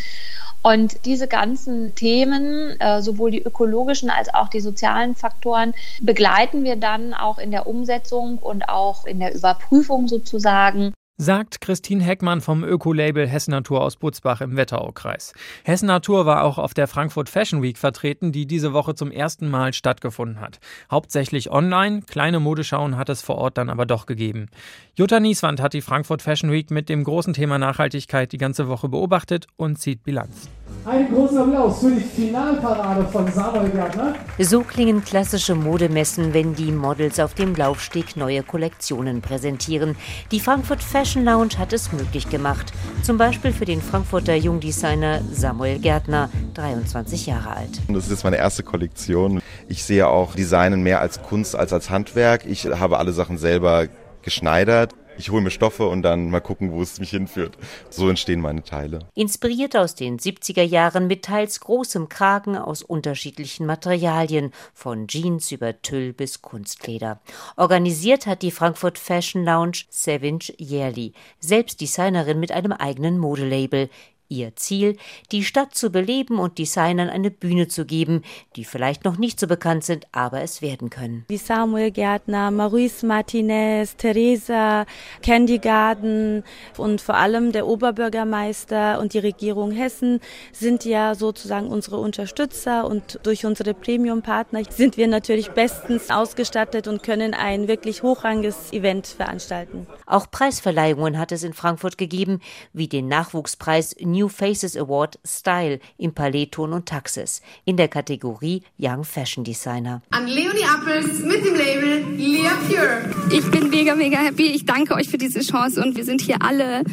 Und 0.62 1.06
diese 1.06 1.28
ganzen 1.28 1.94
Themen, 1.94 2.80
äh, 2.80 3.02
sowohl 3.02 3.32
die 3.32 3.44
ökologischen 3.44 4.10
als 4.10 4.34
auch 4.34 4.48
die 4.48 4.62
sozialen 4.62 5.14
Faktoren, 5.14 5.74
begleiten 6.00 6.64
wir 6.64 6.78
dann 6.78 7.14
auch 7.14 7.38
in 7.38 7.52
der 7.52 7.68
Umsetzung 7.68 8.38
und 8.38 8.70
auch 8.70 9.06
in 9.06 9.20
der 9.20 9.36
Überprüfung 9.36 10.08
sozusagen 10.08 10.94
sagt 11.18 11.62
Christine 11.62 12.04
Heckmann 12.04 12.42
vom 12.42 12.64
Ökolabel 12.64 13.28
Hessen 13.28 13.52
Natur 13.52 13.82
aus 13.82 13.98
Butzbach 13.98 14.42
im 14.42 14.56
Wetteraukreis. 14.58 15.34
Hessen 15.64 15.86
Natur 15.86 16.26
war 16.26 16.44
auch 16.44 16.58
auf 16.58 16.74
der 16.74 16.88
Frankfurt 16.88 17.30
Fashion 17.30 17.62
Week 17.62 17.78
vertreten, 17.78 18.32
die 18.32 18.48
diese 18.48 18.74
Woche 18.74 18.96
zum 18.96 19.12
ersten 19.12 19.50
Mal 19.50 19.74
stattgefunden 19.74 20.42
hat. 20.42 20.60
Hauptsächlich 20.90 21.52
online, 21.52 22.02
kleine 22.02 22.40
Modeschauen 22.40 22.98
hat 22.98 23.10
es 23.10 23.22
vor 23.22 23.36
Ort 23.38 23.58
dann 23.58 23.70
aber 23.70 23.86
doch 23.86 24.06
gegeben. 24.06 24.48
Jutta 24.96 25.20
Nieswand 25.20 25.62
hat 25.62 25.74
die 25.74 25.82
Frankfurt 25.82 26.22
Fashion 26.22 26.52
Week 26.52 26.72
mit 26.72 26.90
dem 26.90 27.04
großen 27.04 27.34
Thema 27.34 27.60
Nachhaltigkeit 27.60 28.32
die 28.32 28.38
ganze 28.38 28.68
Woche 28.68 28.90
beobachtet 28.90 29.46
und 29.56 29.78
zieht 29.80 30.04
Bilanz. 30.04 30.50
Einen 30.86 31.14
großen 31.14 31.38
Applaus 31.38 31.80
für 31.80 31.92
die 31.92 32.02
Finalparade 32.02 33.06
von 33.06 33.32
Samuel 33.32 33.70
Gärtner. 33.70 34.16
So 34.38 34.64
klingen 34.64 35.02
klassische 35.02 35.56
Modemessen, 35.56 36.34
wenn 36.34 36.56
die 36.56 36.74
Models 36.74 37.22
auf 37.22 37.36
dem 37.36 37.56
Laufsteg 37.56 38.18
neue 38.18 38.44
Kollektionen 38.44 39.22
präsentieren. 39.22 39.96
Die 40.32 40.42
Frankfurt 40.42 40.84
Fashion 40.84 41.24
Lounge 41.24 41.58
hat 41.58 41.72
es 41.72 41.94
möglich 41.94 42.30
gemacht. 42.30 42.74
Zum 43.02 43.18
Beispiel 43.18 43.54
für 43.54 43.64
den 43.64 43.82
Frankfurter 43.82 44.36
Jungdesigner 44.36 45.22
Samuel 45.32 45.80
Gärtner, 45.80 46.30
23 46.56 47.28
Jahre 47.28 47.56
alt. 47.56 47.82
Das 47.88 48.04
ist 48.04 48.12
jetzt 48.12 48.26
meine 48.26 48.38
erste 48.38 48.64
Kollektion. 48.64 49.42
Ich 49.70 49.86
sehe 49.86 50.10
auch 50.10 50.36
Designen 50.36 50.84
mehr 50.84 51.00
als 51.00 51.22
Kunst 51.22 51.56
als 51.56 51.72
als 51.72 51.92
Handwerk. 51.92 52.46
Ich 52.46 52.66
habe 52.66 52.98
alle 52.98 53.14
Sachen 53.14 53.38
selber 53.38 53.88
geschneidert 54.22 54.94
ich 55.18 55.30
hole 55.30 55.42
mir 55.42 55.52
Stoffe 55.52 55.88
und 55.88 56.02
dann 56.02 56.30
mal 56.30 56.42
gucken, 56.42 56.72
wo 56.72 56.82
es 56.82 57.00
mich 57.00 57.12
hinführt. 57.12 57.58
So 57.90 58.10
entstehen 58.10 58.42
meine 58.42 58.64
Teile. 58.64 59.00
Inspiriert 59.16 59.76
aus 59.76 59.96
den 59.96 60.20
70er 60.20 60.64
Jahren 60.64 61.08
mit 61.08 61.24
teils 61.24 61.60
großem 61.60 62.10
Kragen 62.10 62.58
aus 62.58 62.84
unterschiedlichen 62.84 63.66
Materialien, 63.66 64.52
von 64.74 65.08
Jeans 65.08 65.52
über 65.52 65.82
Tüll 65.82 66.14
bis 66.14 66.42
Kunstleder. 66.42 67.22
Organisiert 67.58 68.26
hat 68.26 68.42
die 68.42 68.52
Frankfurt 68.52 68.98
Fashion 68.98 69.44
Lounge 69.44 69.84
Savage 69.90 70.54
Yearly, 70.60 71.14
selbst 71.40 71.82
Designerin 71.82 72.40
mit 72.40 72.52
einem 72.52 72.72
eigenen 72.72 73.18
Modelabel. 73.18 73.90
Ihr 74.34 74.56
Ziel, 74.56 74.98
die 75.32 75.44
Stadt 75.44 75.76
zu 75.76 75.92
beleben 75.92 76.40
und 76.40 76.58
Designern 76.58 77.08
eine 77.08 77.30
Bühne 77.30 77.68
zu 77.68 77.86
geben, 77.86 78.24
die 78.56 78.66
vielleicht 78.66 79.06
noch 79.06 79.18
nicht 79.20 79.40
so 79.40 79.46
bekannt 79.46 79.84
sind, 79.84 80.08
aber 80.12 80.42
es 80.42 80.64
werden 80.64 80.90
können. 80.90 81.24
Wie 81.28 81.38
Samuel 81.38 81.92
Gärtner, 81.92 82.50
Maurice 82.50 83.06
Martinez, 83.06 83.96
Theresa, 83.96 84.86
Candy 85.22 85.60
Garden 85.60 86.44
und 86.78 87.00
vor 87.00 87.16
allem 87.16 87.52
der 87.52 87.68
Oberbürgermeister 87.68 89.00
und 89.00 89.14
die 89.14 89.20
Regierung 89.20 89.72
Hessen 89.72 90.20
sind 90.52 90.84
ja 90.84 91.14
sozusagen 91.14 91.68
unsere 91.68 91.98
Unterstützer 91.98 92.88
und 92.88 93.20
durch 93.22 93.46
unsere 93.46 93.76
Premium-Partner 93.76 94.64
sind 94.70 94.98
wir 94.98 95.08
natürlich 95.08 95.52
bestens 95.52 96.10
ausgestattet 96.10 96.88
und 96.88 97.04
können 97.04 97.36
ein 97.36 97.68
wirklich 97.68 98.02
hochrangiges 98.02 98.74
Event 98.74 99.06
veranstalten. 99.06 99.86
Auch 100.08 100.32
Preisverleihungen 100.32 101.20
hat 101.20 101.32
es 101.32 101.44
in 101.44 101.54
Frankfurt 101.54 102.00
gegeben, 102.00 102.40
wie 102.74 102.88
den 102.88 103.08
Nachwuchspreis 103.08 103.96
New 104.02 104.23
Faces 104.30 104.78
Award 104.78 105.20
Style 105.26 105.80
im 105.98 106.14
Paletton 106.14 106.74
und 106.74 106.88
Taxis 106.88 107.42
in 107.66 107.78
der 107.78 107.88
Kategorie 107.88 108.64
Young 108.78 109.04
Fashion 109.04 109.44
Designer. 109.44 110.02
An 110.12 110.28
Leonie 110.28 110.66
Appels 110.66 111.20
mit 111.20 111.46
dem 111.46 111.56
Label 111.56 112.04
Lea 112.18 112.50
Pure. 112.68 113.02
Ich 113.32 113.50
bin 113.52 113.70
mega, 113.70 113.96
mega 113.96 114.18
happy. 114.18 114.48
Ich 114.48 114.66
danke 114.66 114.96
euch 114.96 115.10
für 115.10 115.18
diese 115.18 115.42
Chance 115.42 115.82
und 115.84 115.96
wir 115.96 116.06
sind 116.06 116.22
hier 116.22 116.42
alle 116.42 116.84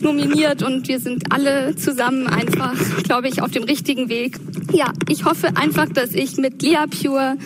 nominiert 0.00 0.62
und 0.62 0.88
wir 0.88 0.98
sind 1.00 1.32
alle 1.32 1.76
zusammen 1.76 2.26
einfach, 2.26 2.74
glaube 3.04 3.28
ich, 3.28 3.40
auf 3.40 3.50
dem 3.50 3.62
richtigen 3.62 4.08
Weg. 4.08 4.38
Ja, 4.72 4.92
ich 5.08 5.24
hoffe 5.24 5.56
einfach, 5.56 5.88
dass 5.88 6.12
ich 6.12 6.36
mit 6.36 6.62
Lea 6.62 6.86
Pure 6.90 7.36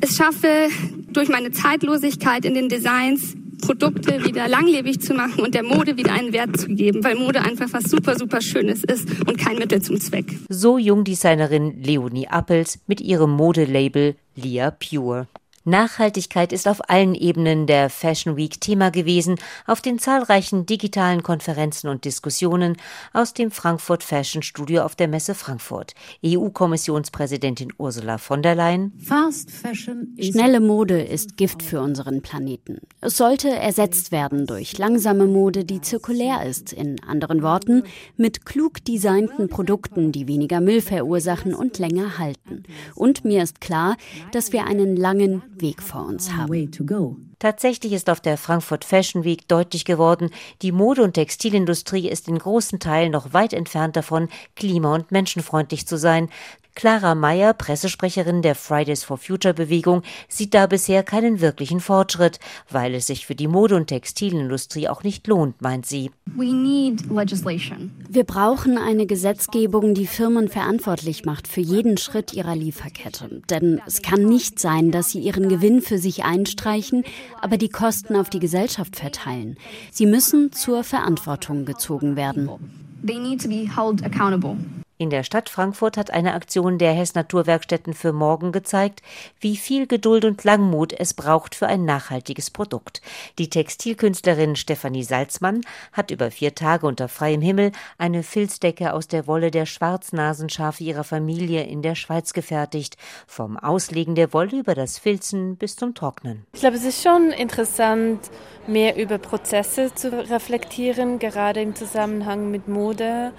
es 0.00 0.16
schaffe, 0.16 0.68
durch 1.08 1.28
meine 1.28 1.50
Zeitlosigkeit 1.50 2.44
in 2.44 2.54
den 2.54 2.68
Designs 2.68 3.34
Produkte 3.60 4.24
wieder 4.24 4.48
langlebig 4.48 5.00
zu 5.00 5.14
machen 5.14 5.40
und 5.40 5.54
der 5.54 5.62
Mode 5.62 5.96
wieder 5.96 6.12
einen 6.12 6.32
Wert 6.32 6.58
zu 6.58 6.68
geben, 6.68 7.02
weil 7.04 7.16
Mode 7.16 7.42
einfach 7.42 7.72
was 7.72 7.84
super, 7.84 8.16
super 8.16 8.40
Schönes 8.40 8.84
ist 8.84 9.08
und 9.26 9.38
kein 9.38 9.58
Mittel 9.58 9.82
zum 9.82 10.00
Zweck. 10.00 10.26
So 10.48 10.78
Jungdesignerin 10.78 11.82
Leonie 11.82 12.28
Appels 12.28 12.78
mit 12.86 13.00
ihrem 13.00 13.30
Modelabel 13.30 14.16
Lia 14.34 14.70
Pure. 14.70 15.28
Nachhaltigkeit 15.66 16.52
ist 16.52 16.68
auf 16.68 16.88
allen 16.88 17.16
Ebenen 17.16 17.66
der 17.66 17.90
Fashion 17.90 18.36
Week 18.36 18.60
Thema 18.60 18.90
gewesen, 18.90 19.34
auf 19.66 19.80
den 19.80 19.98
zahlreichen 19.98 20.64
digitalen 20.64 21.24
Konferenzen 21.24 21.88
und 21.88 22.04
Diskussionen 22.04 22.76
aus 23.12 23.34
dem 23.34 23.50
Frankfurt 23.50 24.04
Fashion 24.04 24.42
Studio 24.42 24.82
auf 24.84 24.94
der 24.94 25.08
Messe 25.08 25.34
Frankfurt. 25.34 25.94
EU-Kommissionspräsidentin 26.24 27.72
Ursula 27.78 28.18
von 28.18 28.42
der 28.42 28.54
Leyen. 28.54 28.92
Fast 29.04 29.50
Fashion 29.50 30.16
Schnelle 30.20 30.60
Mode 30.60 31.02
ist 31.02 31.36
Gift 31.36 31.64
für 31.64 31.80
unseren 31.80 32.22
Planeten. 32.22 32.78
Es 33.00 33.16
sollte 33.16 33.48
ersetzt 33.48 34.12
werden 34.12 34.46
durch 34.46 34.78
langsame 34.78 35.26
Mode, 35.26 35.64
die 35.64 35.80
zirkulär 35.80 36.46
ist. 36.46 36.72
In 36.72 37.02
anderen 37.02 37.42
Worten, 37.42 37.82
mit 38.16 38.46
klug 38.46 38.84
designten 38.84 39.48
Produkten, 39.48 40.12
die 40.12 40.28
weniger 40.28 40.60
Müll 40.60 40.80
verursachen 40.80 41.54
und 41.54 41.80
länger 41.80 42.18
halten. 42.18 42.62
Und 42.94 43.24
mir 43.24 43.42
ist 43.42 43.60
klar, 43.60 43.96
dass 44.30 44.52
wir 44.52 44.64
einen 44.64 44.94
langen 44.94 45.42
Weg 45.60 45.82
vor 45.82 46.06
uns 46.06 46.32
haben. 46.32 46.48
Tatsächlich 47.38 47.92
ist 47.92 48.08
auf 48.08 48.20
der 48.20 48.38
Frankfurt 48.38 48.84
Fashion 48.84 49.24
Week 49.24 49.46
deutlich 49.48 49.84
geworden, 49.84 50.30
die 50.62 50.72
Mode- 50.72 51.02
und 51.02 51.14
Textilindustrie 51.14 52.08
ist 52.08 52.28
in 52.28 52.38
großen 52.38 52.80
Teilen 52.80 53.12
noch 53.12 53.32
weit 53.32 53.52
entfernt 53.52 53.96
davon, 53.96 54.28
klima- 54.54 54.94
und 54.94 55.12
menschenfreundlich 55.12 55.86
zu 55.86 55.98
sein. 55.98 56.30
Clara 56.76 57.14
Meyer, 57.14 57.54
Pressesprecherin 57.54 58.42
der 58.42 58.54
Fridays 58.54 59.02
for 59.02 59.16
Future 59.16 59.54
Bewegung, 59.54 60.02
sieht 60.28 60.52
da 60.52 60.66
bisher 60.66 61.02
keinen 61.02 61.40
wirklichen 61.40 61.80
Fortschritt, 61.80 62.38
weil 62.70 62.94
es 62.94 63.06
sich 63.06 63.24
für 63.24 63.34
die 63.34 63.48
Mode- 63.48 63.76
und 63.76 63.86
Textilindustrie 63.86 64.86
auch 64.88 65.02
nicht 65.02 65.26
lohnt, 65.26 65.62
meint 65.62 65.86
sie. 65.86 66.10
Wir 66.34 68.24
brauchen 68.24 68.76
eine 68.76 69.06
Gesetzgebung, 69.06 69.94
die 69.94 70.06
Firmen 70.06 70.48
verantwortlich 70.48 71.24
macht 71.24 71.48
für 71.48 71.62
jeden 71.62 71.96
Schritt 71.96 72.34
ihrer 72.34 72.54
Lieferkette. 72.54 73.40
Denn 73.48 73.80
es 73.86 74.02
kann 74.02 74.24
nicht 74.24 74.60
sein, 74.60 74.90
dass 74.90 75.08
sie 75.10 75.20
ihren 75.20 75.48
Gewinn 75.48 75.80
für 75.80 75.96
sich 75.96 76.24
einstreichen, 76.24 77.04
aber 77.40 77.56
die 77.56 77.70
Kosten 77.70 78.16
auf 78.16 78.28
die 78.28 78.38
Gesellschaft 78.38 78.96
verteilen. 78.96 79.56
Sie 79.90 80.04
müssen 80.04 80.52
zur 80.52 80.84
Verantwortung 80.84 81.64
gezogen 81.64 82.16
werden. 82.16 82.50
In 84.98 85.10
der 85.10 85.24
Stadt 85.24 85.50
Frankfurt 85.50 85.98
hat 85.98 86.10
eine 86.10 86.32
Aktion 86.32 86.78
der 86.78 86.94
Hess 86.94 87.14
Naturwerkstätten 87.14 87.92
für 87.92 88.14
morgen 88.14 88.50
gezeigt, 88.50 89.02
wie 89.40 89.58
viel 89.58 89.86
Geduld 89.86 90.24
und 90.24 90.42
Langmut 90.42 90.94
es 90.98 91.12
braucht 91.12 91.54
für 91.54 91.66
ein 91.66 91.84
nachhaltiges 91.84 92.50
Produkt. 92.50 93.02
Die 93.38 93.50
Textilkünstlerin 93.50 94.56
Stefanie 94.56 95.02
Salzmann 95.02 95.60
hat 95.92 96.10
über 96.10 96.30
vier 96.30 96.54
Tage 96.54 96.86
unter 96.86 97.08
freiem 97.08 97.42
Himmel 97.42 97.72
eine 97.98 98.22
Filzdecke 98.22 98.94
aus 98.94 99.06
der 99.06 99.26
Wolle 99.26 99.50
der 99.50 99.66
Schwarznasenschafe 99.66 100.82
ihrer 100.82 101.04
Familie 101.04 101.64
in 101.64 101.82
der 101.82 101.94
Schweiz 101.94 102.32
gefertigt. 102.32 102.96
Vom 103.26 103.58
Auslegen 103.58 104.14
der 104.14 104.32
Wolle 104.32 104.60
über 104.60 104.74
das 104.74 104.98
Filzen 104.98 105.56
bis 105.56 105.76
zum 105.76 105.94
Trocknen. 105.94 106.46
Ich 106.54 106.60
glaube, 106.60 106.76
es 106.76 106.84
ist 106.84 107.02
schon 107.02 107.32
interessant, 107.32 108.20
mehr 108.66 108.96
über 108.96 109.18
Prozesse 109.18 109.94
zu 109.94 110.10
reflektieren, 110.30 111.18
gerade 111.18 111.60
im 111.60 111.74
Zusammenhang 111.74 112.50
mit 112.50 112.66
Mode 112.66 113.32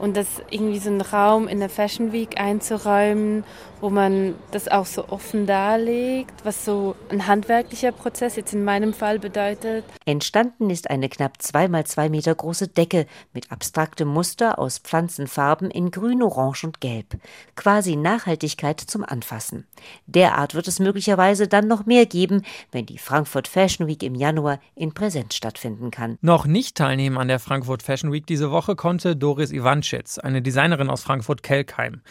und 0.00 0.16
das 0.16 0.26
irgendwie 0.50 0.78
so 0.78 0.88
einen 0.88 1.02
Raum 1.02 1.46
in 1.46 1.60
der 1.60 1.68
Fashion 1.68 2.12
Week 2.12 2.40
einzuräumen, 2.40 3.44
wo 3.80 3.90
man 3.90 4.34
das 4.50 4.68
auch 4.68 4.86
so 4.86 5.08
offen 5.08 5.46
darlegt, 5.46 6.44
was 6.44 6.64
so 6.64 6.96
ein 7.10 7.26
handwerklicher 7.26 7.92
Prozess 7.92 8.36
jetzt 8.36 8.52
in 8.52 8.64
meinem 8.64 8.92
Fall 8.92 9.18
bedeutet. 9.18 9.84
Entstanden 10.04 10.70
ist 10.70 10.90
eine 10.90 11.08
knapp 11.08 11.40
zwei 11.42 11.68
mal 11.68 11.84
zwei 11.86 12.08
Meter 12.08 12.34
große 12.34 12.68
Decke 12.68 13.06
mit 13.32 13.50
abstraktem 13.50 14.08
Muster 14.08 14.58
aus 14.58 14.78
Pflanzenfarben 14.78 15.70
in 15.70 15.90
Grün, 15.90 16.22
Orange 16.22 16.64
und 16.64 16.80
Gelb. 16.80 17.18
Quasi 17.56 17.96
Nachhaltigkeit 17.96 18.80
zum 18.80 19.04
Anfassen. 19.04 19.66
Derart 20.06 20.54
wird 20.54 20.68
es 20.68 20.78
möglicherweise 20.78 21.48
dann 21.48 21.68
noch 21.68 21.86
mehr 21.86 22.06
geben, 22.06 22.42
wenn 22.72 22.86
die 22.86 22.98
Frankfurt 22.98 23.48
Fashion 23.48 23.86
Week 23.86 24.02
im 24.02 24.14
Januar 24.14 24.60
in 24.74 24.92
Präsenz 24.92 25.34
stattfinden 25.34 25.90
kann. 25.90 26.18
Noch 26.20 26.46
nicht 26.46 26.76
teilnehmen 26.76 27.18
an 27.18 27.28
der 27.28 27.38
Frankfurt 27.38 27.82
Fashion 27.82 28.12
Week 28.12 28.26
diese 28.26 28.50
Woche 28.50 28.76
konnte 28.76 29.16
Doris 29.16 29.52
Ivanschitz, 29.52 30.18
eine 30.18 30.42
Designerin 30.42 30.90
aus 30.90 31.02
Frankfurt-Kelkheim. 31.02 32.02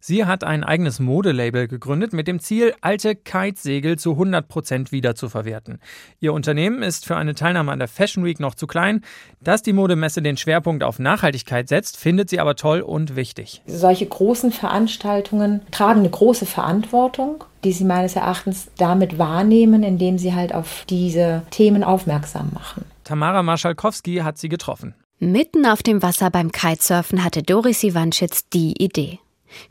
Sie 0.00 0.24
hat 0.24 0.44
ein 0.44 0.64
eigenes 0.64 1.00
Modelabel 1.00 1.68
gegründet 1.68 2.12
mit 2.12 2.28
dem 2.28 2.40
Ziel, 2.40 2.74
alte 2.80 3.14
Kitesegel 3.14 3.98
zu 3.98 4.12
100 4.12 4.48
Prozent 4.48 4.92
wiederzuverwerten. 4.92 5.80
Ihr 6.20 6.32
Unternehmen 6.32 6.82
ist 6.82 7.06
für 7.06 7.16
eine 7.16 7.34
Teilnahme 7.34 7.72
an 7.72 7.78
der 7.78 7.88
Fashion 7.88 8.24
Week 8.24 8.40
noch 8.40 8.54
zu 8.54 8.66
klein. 8.66 9.02
Dass 9.40 9.62
die 9.62 9.72
Modemesse 9.72 10.22
den 10.22 10.36
Schwerpunkt 10.36 10.82
auf 10.82 10.98
Nachhaltigkeit 10.98 11.68
setzt, 11.68 11.96
findet 11.96 12.30
sie 12.30 12.40
aber 12.40 12.54
toll 12.54 12.80
und 12.80 13.16
wichtig. 13.16 13.62
Solche 13.66 14.06
großen 14.06 14.52
Veranstaltungen 14.52 15.62
tragen 15.70 16.00
eine 16.00 16.10
große 16.10 16.46
Verantwortung 16.46 17.44
die 17.64 17.72
sie 17.72 17.84
meines 17.84 18.16
Erachtens 18.16 18.68
damit 18.76 19.18
wahrnehmen, 19.18 19.82
indem 19.82 20.18
sie 20.18 20.34
halt 20.34 20.54
auf 20.54 20.84
diese 20.88 21.42
Themen 21.50 21.82
aufmerksam 21.82 22.50
machen. 22.52 22.84
Tamara 23.04 23.42
Marschalkowski 23.42 24.16
hat 24.18 24.38
sie 24.38 24.48
getroffen. 24.48 24.94
Mitten 25.18 25.66
auf 25.66 25.82
dem 25.82 26.02
Wasser 26.02 26.30
beim 26.30 26.52
Kitesurfen 26.52 27.24
hatte 27.24 27.42
Doris 27.42 27.82
Iwanschitz 27.82 28.48
die 28.50 28.74
Idee. 28.80 29.18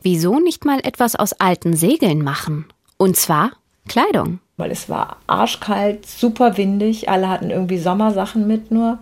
Wieso 0.02 0.38
nicht 0.40 0.64
mal 0.64 0.80
etwas 0.82 1.16
aus 1.16 1.32
alten 1.34 1.74
Segeln 1.76 2.22
machen? 2.22 2.66
Und 2.96 3.16
zwar 3.16 3.52
Kleidung. 3.88 4.40
Weil 4.56 4.70
es 4.70 4.88
war 4.88 5.18
arschkalt, 5.26 6.06
super 6.06 6.56
windig, 6.56 7.08
alle 7.08 7.28
hatten 7.28 7.50
irgendwie 7.50 7.78
Sommersachen 7.78 8.46
mit 8.46 8.70
nur. 8.70 8.98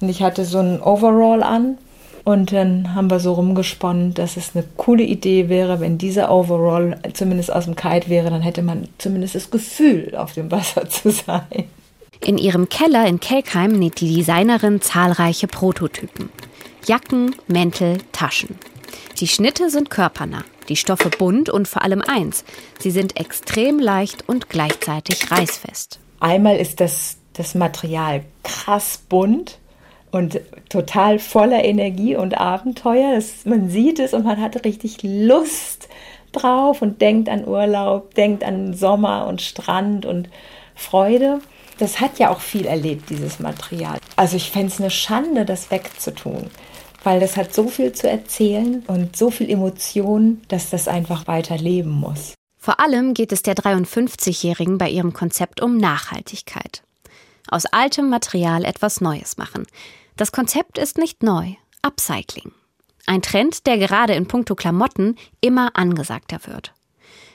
Und 0.00 0.08
ich 0.08 0.22
hatte 0.22 0.44
so 0.44 0.58
ein 0.58 0.80
Overall 0.82 1.42
an. 1.42 1.78
Und 2.24 2.52
dann 2.52 2.94
haben 2.94 3.10
wir 3.10 3.18
so 3.18 3.32
rumgesponnen, 3.32 4.12
dass 4.12 4.36
es 4.36 4.54
eine 4.54 4.64
coole 4.76 5.02
Idee 5.02 5.48
wäre, 5.48 5.80
wenn 5.80 5.96
dieser 5.96 6.30
Overall 6.30 6.98
zumindest 7.14 7.52
aus 7.52 7.64
dem 7.64 7.76
Kite 7.76 8.08
wäre, 8.08 8.30
dann 8.30 8.42
hätte 8.42 8.62
man 8.62 8.88
zumindest 8.98 9.34
das 9.34 9.50
Gefühl, 9.50 10.14
auf 10.14 10.34
dem 10.34 10.50
Wasser 10.50 10.88
zu 10.88 11.10
sein. 11.10 11.64
In 12.22 12.36
ihrem 12.36 12.68
Keller 12.68 13.06
in 13.06 13.20
Kelkheim 13.20 13.72
näht 13.72 14.00
die 14.00 14.14
Designerin 14.14 14.82
zahlreiche 14.82 15.46
Prototypen. 15.46 16.28
Jacken, 16.86 17.34
Mäntel, 17.48 17.98
Taschen. 18.12 18.56
Die 19.18 19.28
Schnitte 19.28 19.70
sind 19.70 19.90
körpernah, 19.90 20.44
die 20.68 20.76
Stoffe 20.76 21.10
bunt 21.10 21.48
und 21.50 21.68
vor 21.68 21.82
allem 21.82 22.02
eins. 22.02 22.44
Sie 22.78 22.90
sind 22.90 23.18
extrem 23.18 23.78
leicht 23.78 24.28
und 24.28 24.48
gleichzeitig 24.48 25.30
reißfest. 25.30 25.98
Einmal 26.20 26.56
ist 26.56 26.80
das, 26.80 27.16
das 27.32 27.54
Material 27.54 28.22
krass 28.42 29.00
bunt 29.08 29.58
und 30.10 30.40
total 30.68 31.18
voller 31.18 31.64
Energie 31.64 32.16
und 32.16 32.38
Abenteuer. 32.38 33.14
Das, 33.14 33.44
man 33.44 33.70
sieht 33.70 33.98
es 33.98 34.14
und 34.14 34.24
man 34.24 34.40
hat 34.40 34.64
richtig 34.64 34.98
Lust 35.02 35.88
drauf 36.32 36.82
und 36.82 37.00
denkt 37.00 37.28
an 37.28 37.46
Urlaub, 37.46 38.14
denkt 38.14 38.44
an 38.44 38.74
Sommer 38.74 39.26
und 39.26 39.42
Strand 39.42 40.06
und 40.06 40.28
Freude. 40.74 41.40
Das 41.78 42.00
hat 42.00 42.18
ja 42.18 42.30
auch 42.30 42.40
viel 42.40 42.66
erlebt, 42.66 43.08
dieses 43.10 43.40
Material. 43.40 43.98
Also 44.16 44.36
ich 44.36 44.50
fände 44.50 44.68
es 44.68 44.80
eine 44.80 44.90
Schande, 44.90 45.44
das 45.44 45.70
wegzutun, 45.70 46.50
weil 47.04 47.20
das 47.20 47.36
hat 47.36 47.54
so 47.54 47.68
viel 47.68 47.92
zu 47.92 48.08
erzählen 48.08 48.82
und 48.86 49.16
so 49.16 49.30
viel 49.30 49.50
Emotion, 49.50 50.42
dass 50.48 50.70
das 50.70 50.88
einfach 50.88 51.26
weiter 51.26 51.56
leben 51.56 51.90
muss. 51.90 52.34
Vor 52.58 52.78
allem 52.78 53.14
geht 53.14 53.32
es 53.32 53.42
der 53.42 53.54
53-Jährigen 53.54 54.76
bei 54.76 54.90
ihrem 54.90 55.12
Konzept 55.12 55.62
um 55.62 55.78
Nachhaltigkeit. 55.78 56.82
Aus 57.48 57.64
altem 57.66 58.10
Material 58.10 58.64
etwas 58.64 59.00
Neues 59.00 59.38
machen. 59.38 59.66
Das 60.16 60.30
Konzept 60.30 60.76
ist 60.76 60.98
nicht 60.98 61.22
neu. 61.22 61.54
Upcycling. 61.82 62.52
Ein 63.06 63.22
Trend, 63.22 63.66
der 63.66 63.78
gerade 63.78 64.12
in 64.14 64.28
puncto 64.28 64.54
Klamotten 64.54 65.16
immer 65.40 65.70
angesagter 65.74 66.40
wird. 66.46 66.74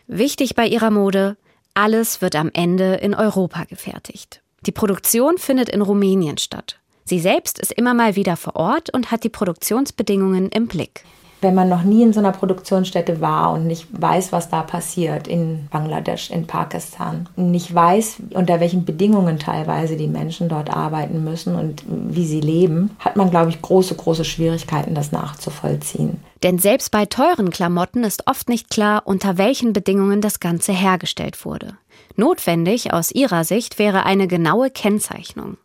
Wichtig 0.07 0.55
bei 0.55 0.67
ihrer 0.67 0.91
Mode, 0.91 1.37
alles 1.73 2.21
wird 2.21 2.35
am 2.35 2.51
Ende 2.53 2.95
in 2.95 3.15
Europa 3.15 3.63
gefertigt. 3.63 4.41
Die 4.65 4.71
Produktion 4.71 5.37
findet 5.37 5.69
in 5.69 5.81
Rumänien 5.81 6.37
statt. 6.37 6.79
Sie 7.07 7.19
selbst 7.19 7.59
ist 7.59 7.71
immer 7.71 7.93
mal 7.93 8.15
wieder 8.15 8.35
vor 8.35 8.55
Ort 8.55 8.93
und 8.93 9.11
hat 9.11 9.23
die 9.23 9.29
Produktionsbedingungen 9.29 10.49
im 10.49 10.67
Blick 10.67 11.03
wenn 11.45 11.53
man 11.53 11.69
noch 11.69 11.83
nie 11.83 12.01
in 12.01 12.11
so 12.11 12.19
einer 12.19 12.31
Produktionsstätte 12.31 13.21
war 13.21 13.53
und 13.53 13.67
nicht 13.67 13.87
weiß, 13.91 14.31
was 14.31 14.49
da 14.49 14.63
passiert 14.63 15.27
in 15.27 15.67
Bangladesch, 15.69 16.31
in 16.31 16.47
Pakistan, 16.47 17.29
nicht 17.35 17.73
weiß, 17.73 18.17
unter 18.33 18.59
welchen 18.59 18.83
Bedingungen 18.83 19.37
teilweise 19.37 19.95
die 19.95 20.07
Menschen 20.07 20.49
dort 20.49 20.75
arbeiten 20.75 21.23
müssen 21.23 21.55
und 21.55 21.83
wie 21.87 22.25
sie 22.25 22.41
leben, 22.41 22.95
hat 22.97 23.15
man, 23.15 23.29
glaube 23.29 23.49
ich, 23.49 23.61
große, 23.61 23.95
große 23.95 24.25
Schwierigkeiten, 24.25 24.95
das 24.95 25.11
nachzuvollziehen. 25.11 26.17
Denn 26.41 26.57
selbst 26.57 26.89
bei 26.89 27.05
teuren 27.05 27.51
Klamotten 27.51 28.03
ist 28.03 28.27
oft 28.27 28.49
nicht 28.49 28.71
klar, 28.71 29.03
unter 29.05 29.37
welchen 29.37 29.71
Bedingungen 29.71 30.21
das 30.21 30.39
Ganze 30.39 30.73
hergestellt 30.73 31.45
wurde. 31.45 31.77
Notwendig 32.15 32.91
aus 32.91 33.11
ihrer 33.11 33.43
Sicht 33.43 33.77
wäre 33.77 34.05
eine 34.05 34.27
genaue 34.27 34.71
Kennzeichnung. 34.71 35.57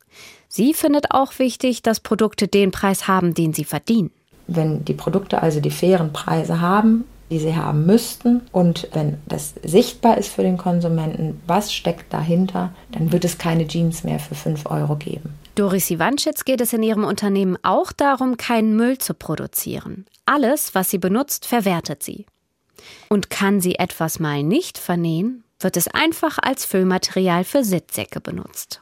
Sie 0.50 0.74
findet 0.74 1.12
auch 1.12 1.38
wichtig, 1.38 1.80
dass 1.80 2.00
Produkte 2.00 2.48
den 2.48 2.70
Preis 2.70 3.08
haben, 3.08 3.32
den 3.32 3.54
sie 3.54 3.64
verdienen 3.64 4.10
wenn 4.50 4.84
die 4.84 4.94
Produkte 4.94 5.42
also 5.42 5.60
die 5.60 5.70
fairen 5.70 6.12
Preise 6.12 6.60
haben, 6.60 7.04
die 7.30 7.38
sie 7.38 7.54
haben 7.54 7.86
müssten 7.86 8.42
und 8.50 8.88
wenn 8.92 9.18
das 9.26 9.54
sichtbar 9.62 10.18
ist 10.18 10.32
für 10.32 10.42
den 10.42 10.58
Konsumenten, 10.58 11.40
was 11.46 11.72
steckt 11.72 12.12
dahinter, 12.12 12.74
dann 12.90 13.12
wird 13.12 13.24
es 13.24 13.38
keine 13.38 13.68
Jeans 13.68 14.02
mehr 14.02 14.18
für 14.18 14.34
5 14.34 14.66
Euro 14.66 14.96
geben. 14.96 15.34
Doris 15.54 15.90
Iwanschitz 15.90 16.44
geht 16.44 16.60
es 16.60 16.72
in 16.72 16.82
ihrem 16.82 17.04
Unternehmen 17.04 17.56
auch 17.62 17.92
darum, 17.92 18.36
keinen 18.36 18.74
Müll 18.74 18.98
zu 18.98 19.14
produzieren. 19.14 20.06
Alles, 20.26 20.74
was 20.74 20.90
sie 20.90 20.98
benutzt, 20.98 21.46
verwertet 21.46 22.02
sie. 22.02 22.26
Und 23.08 23.30
kann 23.30 23.60
sie 23.60 23.76
etwas 23.76 24.18
mal 24.18 24.42
nicht 24.42 24.78
vernähen, 24.78 25.44
wird 25.60 25.76
es 25.76 25.86
einfach 25.86 26.38
als 26.42 26.64
Füllmaterial 26.64 27.44
für 27.44 27.62
Sitzsäcke 27.62 28.20
benutzt 28.20 28.80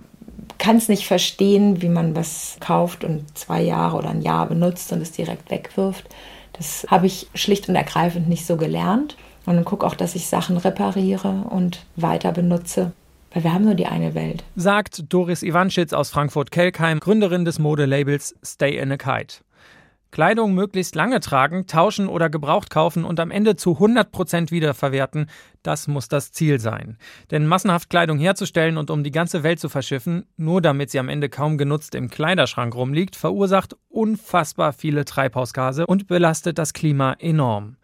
kann 0.69 0.77
es 0.77 0.91
nicht 0.91 1.07
verstehen, 1.07 1.81
wie 1.81 1.89
man 1.89 2.15
was 2.15 2.59
kauft 2.61 3.03
und 3.03 3.25
zwei 3.39 3.63
Jahre 3.63 3.97
oder 3.97 4.11
ein 4.11 4.21
Jahr 4.21 4.47
benutzt 4.47 4.93
und 4.93 5.01
es 5.01 5.13
direkt 5.13 5.51
wegwirft. 5.51 6.05
Das 6.53 6.87
habe 6.91 7.07
ich 7.07 7.27
schlicht 7.35 7.71
und 7.71 7.75
ergreifend 7.75 8.29
nicht 8.29 8.45
so 8.45 8.59
gelernt. 8.59 9.17
Und 9.47 9.55
dann 9.55 9.65
gucke 9.65 9.87
auch, 9.87 9.95
dass 9.95 10.15
ich 10.15 10.27
Sachen 10.27 10.59
repariere 10.59 11.47
und 11.49 11.87
weiter 11.97 12.33
benutze. 12.33 12.93
Weil 13.33 13.45
wir 13.45 13.55
haben 13.55 13.65
nur 13.65 13.77
die 13.77 13.87
eine 13.87 14.15
Welt. 14.15 14.45
Sagt 14.57 15.11
Doris 15.11 15.43
Iwanschitz 15.43 15.95
aus 15.95 16.11
Frankfurt-Kelkheim, 16.11 17.01
Gründerin 17.01 17.47
des 17.47 17.59
Modelabels 17.59 18.35
Stay 18.45 18.77
in 18.77 18.93
a 18.93 18.99
Kite. 18.99 19.37
Kleidung 20.11 20.55
möglichst 20.55 20.95
lange 20.95 21.21
tragen, 21.21 21.67
tauschen 21.67 22.09
oder 22.09 22.31
gebraucht 22.31 22.71
kaufen 22.71 23.05
und 23.05 23.21
am 23.21 23.31
Ende 23.31 23.57
zu 23.57 23.73
100% 23.73 24.51
wiederverwerten, 24.51 25.29
das 25.63 25.87
muss 25.87 26.09
das 26.09 26.33
Ziel 26.33 26.61
sein. 26.61 26.97
Denn 27.31 27.47
massenhaft 27.47 27.91
Kleidung 27.91 28.19
herzustellen 28.19 28.79
und 28.79 28.91
um 28.91 29.05
die 29.05 29.11
ganze 29.11 29.43
Welt 29.43 29.61
zu 29.61 29.69
verschiffen, 29.69 30.25
nur 30.37 30.63
damit 30.63 30.91
sie 30.91 30.99
am 30.99 31.09
Ende 31.09 31.29
kaum 31.29 31.59
genutzt 31.59 31.95
im 31.95 32.09
Kleiderschrank 32.09 32.75
rumliegt, 32.75 33.17
verursacht 33.17 33.77
unfassbar 33.89 34.73
viele 34.73 35.05
Treibhausgase 35.05 35.87
und 35.87 36.07
belastet 36.07 36.59
das 36.59 36.73
Klima 36.73 37.15
enorm. 37.19 37.77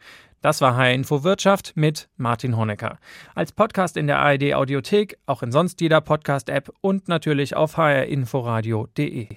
Das 0.44 0.60
war 0.60 0.76
HR 0.76 0.92
Info 0.92 1.24
Wirtschaft 1.24 1.72
mit 1.74 2.10
Martin 2.18 2.54
Honecker. 2.54 2.98
Als 3.34 3.52
Podcast 3.52 3.96
in 3.96 4.06
der 4.06 4.18
ARD 4.18 4.52
Audiothek, 4.52 5.16
auch 5.24 5.42
in 5.42 5.50
sonst 5.50 5.80
jeder 5.80 6.02
Podcast-App 6.02 6.70
und 6.82 7.08
natürlich 7.08 7.56
auf 7.56 7.78
hrinforadio.de. 7.78 9.28